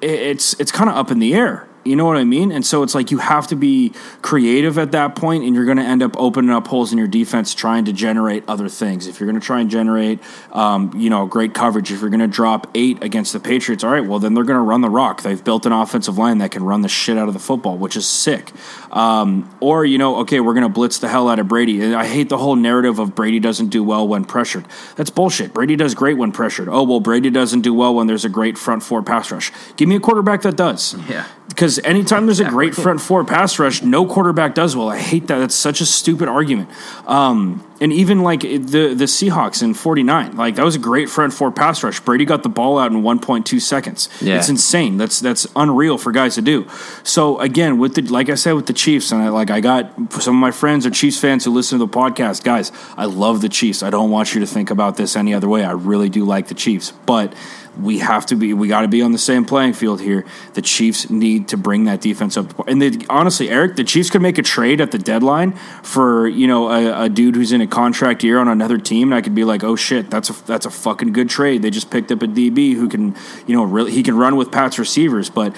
[0.00, 1.68] it's it's kind of up in the air.
[1.84, 2.52] You know what I mean?
[2.52, 5.78] And so it's like you have to be creative at that point, and you're going
[5.78, 9.06] to end up opening up holes in your defense trying to generate other things.
[9.06, 10.20] If you're going to try and generate,
[10.52, 13.90] um, you know, great coverage, if you're going to drop eight against the Patriots, all
[13.90, 15.22] right, well, then they're going to run the rock.
[15.22, 17.96] They've built an offensive line that can run the shit out of the football, which
[17.96, 18.52] is sick.
[18.92, 21.82] Um, or, you know, okay, we're going to blitz the hell out of Brady.
[21.82, 24.66] And I hate the whole narrative of Brady doesn't do well when pressured.
[24.96, 25.52] That's bullshit.
[25.52, 26.68] Brady does great when pressured.
[26.68, 29.50] Oh, well, Brady doesn't do well when there's a great front four pass rush.
[29.76, 30.94] Give me a quarterback that does.
[31.08, 31.26] Yeah.
[31.52, 34.88] Because anytime there's a great front four pass rush, no quarterback does well.
[34.88, 35.38] I hate that.
[35.38, 36.70] That's such a stupid argument.
[37.06, 41.32] Um, and even like the the Seahawks in '49, like that was a great front
[41.32, 41.98] four pass rush.
[41.98, 44.08] Brady got the ball out in 1.2 seconds.
[44.20, 44.36] Yeah.
[44.36, 44.98] It's insane.
[44.98, 46.68] That's that's unreal for guys to do.
[47.02, 49.92] So again, with the like I said with the Chiefs, and I like I got
[50.22, 52.44] some of my friends are Chiefs fans who listen to the podcast.
[52.44, 53.82] Guys, I love the Chiefs.
[53.82, 55.64] I don't want you to think about this any other way.
[55.64, 57.34] I really do like the Chiefs, but
[57.80, 60.24] we have to be we got to be on the same playing field here.
[60.54, 62.68] The Chiefs need to bring that defense up.
[62.68, 65.52] And they, honestly, Eric, the Chiefs could make a trade at the deadline
[65.82, 69.14] for you know a, a dude who's in a contract year on another team, and
[69.14, 71.62] I could be like, oh shit, that's a that's a fucking good trade.
[71.62, 73.16] They just picked up a DB who can
[73.46, 75.56] you know really he can run with Pat's receivers, but.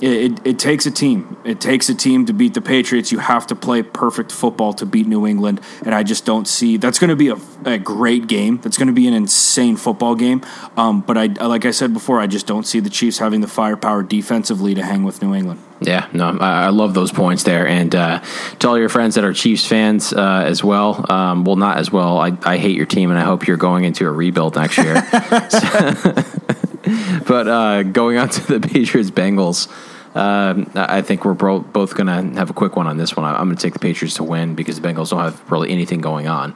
[0.00, 1.36] It, it, it takes a team.
[1.44, 3.12] It takes a team to beat the Patriots.
[3.12, 6.76] You have to play perfect football to beat New England, and I just don't see
[6.76, 8.58] that's going to be a, a great game.
[8.58, 10.44] That's going to be an insane football game.
[10.76, 13.48] Um, but I, like I said before, I just don't see the Chiefs having the
[13.48, 15.62] firepower defensively to hang with New England.
[15.80, 17.66] Yeah, no, I, I love those points there.
[17.66, 18.22] And uh,
[18.58, 21.90] to all your friends that are Chiefs fans uh, as well, um, well, not as
[21.90, 22.18] well.
[22.18, 24.94] I, I hate your team, and I hope you're going into a rebuild next year.
[27.26, 29.68] but uh, going on to the Patriots Bengals,
[30.16, 33.24] um, I think we're bro- both going to have a quick one on this one.
[33.24, 36.00] I'm going to take the Patriots to win because the Bengals don't have really anything
[36.00, 36.54] going on.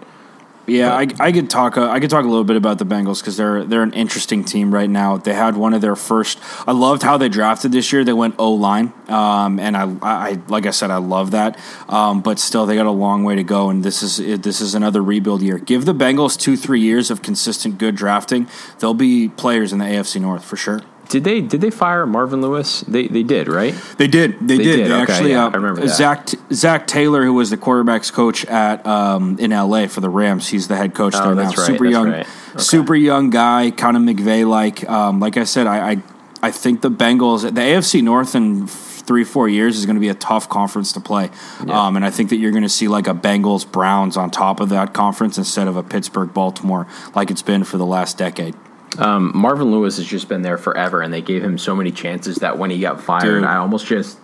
[0.70, 1.76] Yeah, I, I could talk.
[1.76, 4.44] Uh, I could talk a little bit about the Bengals because they're they're an interesting
[4.44, 5.16] team right now.
[5.16, 6.38] They had one of their first.
[6.66, 8.04] I loved how they drafted this year.
[8.04, 11.58] They went O line, um, and I, I like I said, I love that.
[11.88, 14.74] Um, but still, they got a long way to go, and this is this is
[14.76, 15.58] another rebuild year.
[15.58, 18.48] Give the Bengals two three years of consistent good drafting.
[18.78, 20.82] They'll be players in the AFC North for sure.
[21.10, 22.80] Did they did they fire Marvin Lewis?
[22.82, 23.74] They they did, right?
[23.98, 24.38] They did.
[24.40, 24.76] They, They did.
[24.76, 25.30] did, They okay, actually.
[25.32, 25.88] yeah, uh, I remember that.
[25.88, 30.48] Zac Zac Taylor, who was the quarterbacks coach at um, in LA for the Rams.
[30.48, 31.50] He's the head coach Oh, there now.
[31.50, 32.26] right, Super young, right.
[32.50, 32.58] Okay.
[32.62, 34.88] super young guy, kind of McVay like.
[34.88, 36.02] Um, like I said, I, I
[36.42, 40.08] I think the Bengals, the AFC North in three four years is going to be
[40.10, 41.30] a tough conference to play.
[41.68, 44.60] Um, and I think that you're going to see like a Bengals Browns on top
[44.60, 46.86] of that conference instead of a Pittsburgh Baltimore
[47.16, 48.54] like it's been for the last decade.
[49.00, 52.36] Um, Marvin Lewis has just been there forever, and they gave him so many chances
[52.38, 53.44] that when he got fired, Dude.
[53.44, 54.18] I almost just,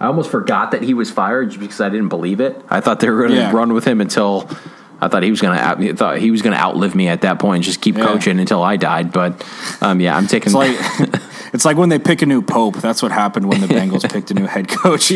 [0.00, 2.60] I almost forgot that he was fired just because I didn't believe it.
[2.68, 3.52] I thought they were going to Yeah.
[3.52, 4.48] run with him until
[5.00, 7.20] I thought he was going to out, thought he was going to outlive me at
[7.22, 8.04] that point and just keep Yeah.
[8.06, 9.12] coaching until I died.
[9.12, 9.44] But
[9.80, 10.74] um, yeah, I'm taking It's like
[11.54, 12.76] it's like when they pick a new pope.
[12.76, 15.12] That's what happened when the Bengals picked a new head coach.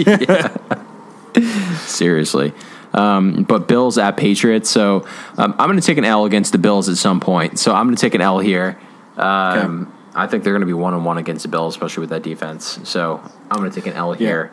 [1.86, 2.52] seriously.
[2.92, 5.06] Um, but Bills at Patriots, so
[5.38, 7.58] um, I'm going to take an L against the Bills at some point.
[7.58, 8.78] So I'm going to take an L here.
[9.20, 12.10] Um, I think they're going to be one on one against the Bills, especially with
[12.10, 12.80] that defense.
[12.84, 14.52] So I'm going to take an L here.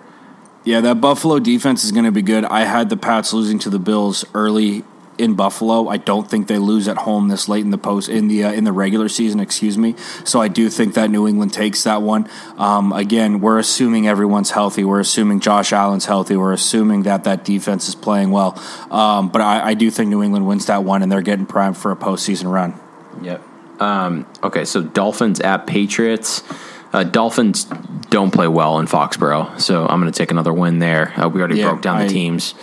[0.63, 2.43] Yeah, that Buffalo defense is going to be good.
[2.45, 4.83] I had the Pats losing to the Bills early
[5.17, 5.87] in Buffalo.
[5.87, 8.51] I don't think they lose at home this late in the post in the uh,
[8.51, 9.39] in the regular season.
[9.39, 9.95] Excuse me.
[10.25, 12.29] So I do think that New England takes that one.
[12.57, 14.83] Um, again, we're assuming everyone's healthy.
[14.83, 16.37] We're assuming Josh Allen's healthy.
[16.37, 18.61] We're assuming that that defense is playing well.
[18.91, 21.77] Um, but I, I do think New England wins that one, and they're getting primed
[21.77, 22.79] for a postseason run.
[23.21, 23.41] Yep.
[23.79, 26.43] Um, okay, so Dolphins at Patriots.
[26.93, 27.65] Uh, Dolphins
[28.09, 31.13] don't play well in Foxborough, so I'm going to take another win there.
[31.21, 32.53] Uh, we already Yeah, broke down I- the teams.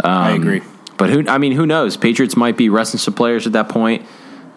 [0.00, 0.62] I Um, agree.
[0.96, 1.24] But who?
[1.28, 1.96] I mean, who knows?
[1.96, 4.02] Patriots might be resting some players at that point.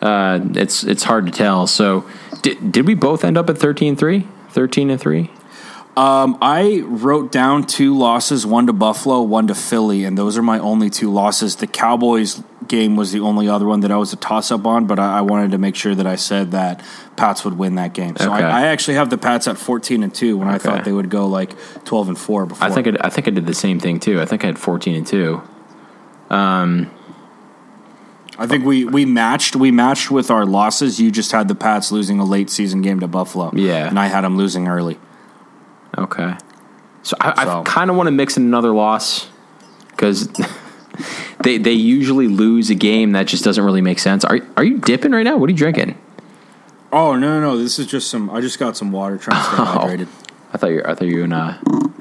[0.02, 1.68] Uh, it's it's hard to tell.
[1.68, 2.04] So,
[2.42, 4.26] did, did we both end up at 13-3?
[4.50, 5.30] 13 and three.
[5.96, 10.42] Um, I wrote down two losses, one to Buffalo, one to Philly, and those are
[10.42, 11.58] my only two losses.
[11.58, 12.42] The Cowboys
[12.72, 15.20] game was the only other one that I was a toss up on, but I,
[15.20, 16.84] I wanted to make sure that I said that
[17.18, 18.16] Pats would win that game.
[18.18, 18.44] So Okay.
[18.44, 21.10] I, I actually have the Pats at fourteen and two when I thought they would
[21.10, 21.52] go like
[21.86, 22.68] twelve and four before.
[22.68, 24.20] I think I, I think I did the same thing too.
[24.20, 25.42] I think I had fourteen and two.
[26.30, 26.90] Um,
[28.40, 29.56] I think we we matched.
[29.56, 31.00] We matched with our losses.
[31.00, 33.52] You just had the Pats losing a late season game to Buffalo.
[33.54, 33.88] Yeah.
[33.88, 34.98] and I had them losing early.
[35.98, 36.36] Okay.
[37.04, 39.28] So I, So- I kind of want to mix in another loss
[39.90, 40.30] because
[41.44, 44.24] they they usually lose a game that just doesn't really make sense.
[44.26, 45.38] Are are you dipping right now?
[45.38, 45.98] What are you drinking?
[46.92, 47.58] Oh no, no, no!
[47.58, 48.30] This is just some.
[48.30, 49.88] I just got some water trying to stay Oh.
[49.88, 50.08] hydrated.
[50.54, 51.54] I thought you I thought you and, uh,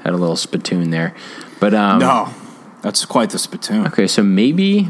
[0.03, 1.15] had a little spittoon there,
[1.61, 2.29] but um, No,
[2.81, 3.87] that's quite the spittoon.
[3.87, 4.89] Okay, so maybe.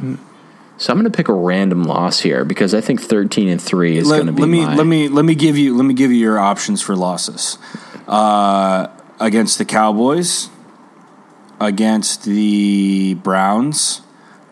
[0.77, 3.97] So I'm going to pick a random loss here because I think 13 and three
[3.97, 5.93] is going to be let me my- let me let me give you let me
[5.93, 7.59] give you your options for losses
[8.07, 8.87] uh,
[9.19, 10.49] against the Cowboys,
[11.61, 14.01] against the Browns,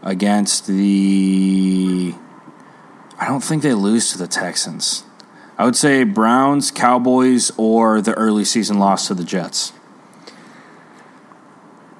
[0.03, 2.14] against the.
[3.20, 5.03] I don't think they lose to the Texans.
[5.57, 9.74] I would say Browns, Cowboys, or the early season loss to the Jets.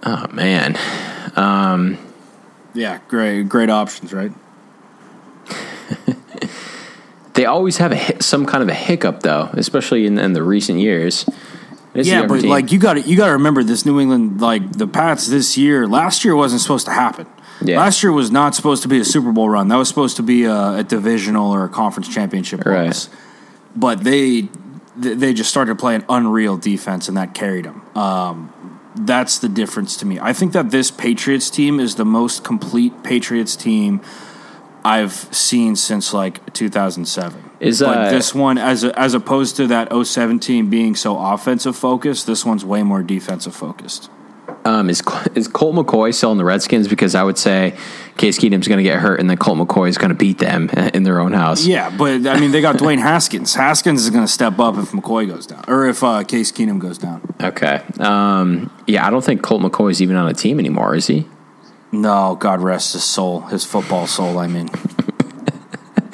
[0.04, 0.78] Oh man,
[1.36, 1.98] um,
[2.74, 4.32] Yeah, great great options, right?
[7.34, 10.80] they always have a some kind of a hiccup though, especially in, in the recent
[10.80, 11.26] years.
[11.94, 12.50] Yeah, but team.
[12.50, 15.58] like you got to you got to remember this New England like the Pats this
[15.58, 15.88] year.
[15.88, 17.28] Last year wasn't supposed to happen.
[17.62, 17.78] Yeah.
[17.78, 19.68] Last year was not supposed to be a Super Bowl run.
[19.68, 22.88] That was supposed to be a, a divisional or a conference championship Right.
[22.88, 23.10] race.
[23.76, 24.50] But they
[24.96, 27.82] they just started playing unreal defense, and that carried them.
[27.98, 28.54] Um,
[28.96, 30.20] that's the difference to me.
[30.20, 34.02] I think that this Patriots team is the most complete Patriots team
[34.84, 37.49] I've seen since like 2007.
[37.60, 41.20] Is, but uh, this one, as a, as opposed to that 07 team being so
[41.20, 44.10] offensive focused, this one's way more defensive focused.
[44.66, 45.02] um, is
[45.36, 46.88] is Colt McCoy still in the Redskins?
[46.88, 47.76] Because I would say
[48.18, 50.70] Case Keenum's going to get hurt, and then Colt McCoy is going to beat them
[50.94, 51.66] in their own house.
[51.66, 53.54] Yeah, but I mean, they got Dwayne Haskins.
[53.56, 56.80] Haskins is going to step up if McCoy goes down, or if uh, Case Keenum
[56.80, 57.22] goes down.
[57.42, 57.82] Okay.
[58.00, 61.26] Um, yeah, I don't think Colt McCoy is even on a team anymore, is he?
[61.92, 64.38] No, God rest his soul, his football soul.
[64.38, 64.70] I mean,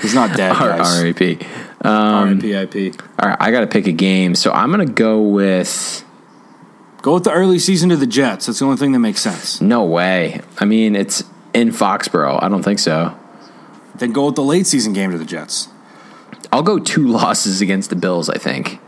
[0.01, 0.99] he's not dead, R- guys.
[0.99, 1.39] R.A.P.
[1.81, 1.91] Um,
[2.39, 2.93] R.I.P.I.P.
[3.19, 6.03] All right, I got to pick a game, so I'm going to go with.
[7.01, 8.47] Go with the early season to the Jets.
[8.47, 9.61] That's the only thing that makes sense.
[9.61, 10.41] No way.
[10.57, 11.23] I mean, it's
[11.53, 12.41] in Foxborough.
[12.41, 13.15] I don't think so.
[13.93, 15.67] Then go with the late season game to the Jets.
[16.51, 18.27] I'll go two losses against the Bills.
[18.29, 18.79] I think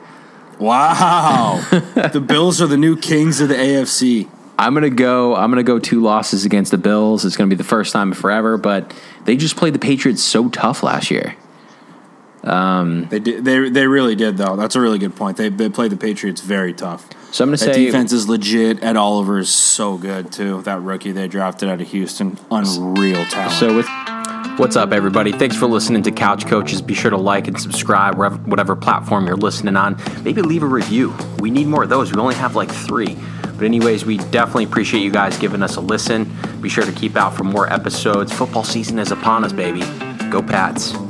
[0.60, 4.28] Wow, the Bills are the new kings of the AFC.
[4.60, 5.36] I'm gonna go.
[5.36, 7.26] I'm gonna go two losses against the Bills.
[7.26, 8.94] It's gonna be the first time in forever, but
[9.26, 11.36] they just played the Patriots so tough last year.
[12.44, 14.56] Um, they did, they they really did though.
[14.56, 15.38] That's a really good point.
[15.38, 17.08] They they played the Patriots very tough.
[17.32, 18.84] So I'm gonna That say defense is legit.
[18.84, 20.62] Ed Oliver is so good too.
[20.62, 23.52] That rookie they drafted out of Houston, unreal talent.
[23.54, 23.88] So with
[24.58, 25.34] what's up, everybody?
[25.34, 26.82] Thanks for listening to Couch Coaches.
[26.82, 30.02] Be sure to like and subscribe wherever, whatever platform you're listening on.
[30.24, 31.14] Maybe leave a review.
[31.40, 32.12] We need more of those.
[32.14, 33.18] We only have like three.
[33.58, 36.32] But anyways, we definitely appreciate you guys giving us a listen.
[36.62, 38.32] Be sure to keep out for more episodes.
[38.32, 39.82] Football season is upon us, baby.
[40.30, 41.07] Go Pats.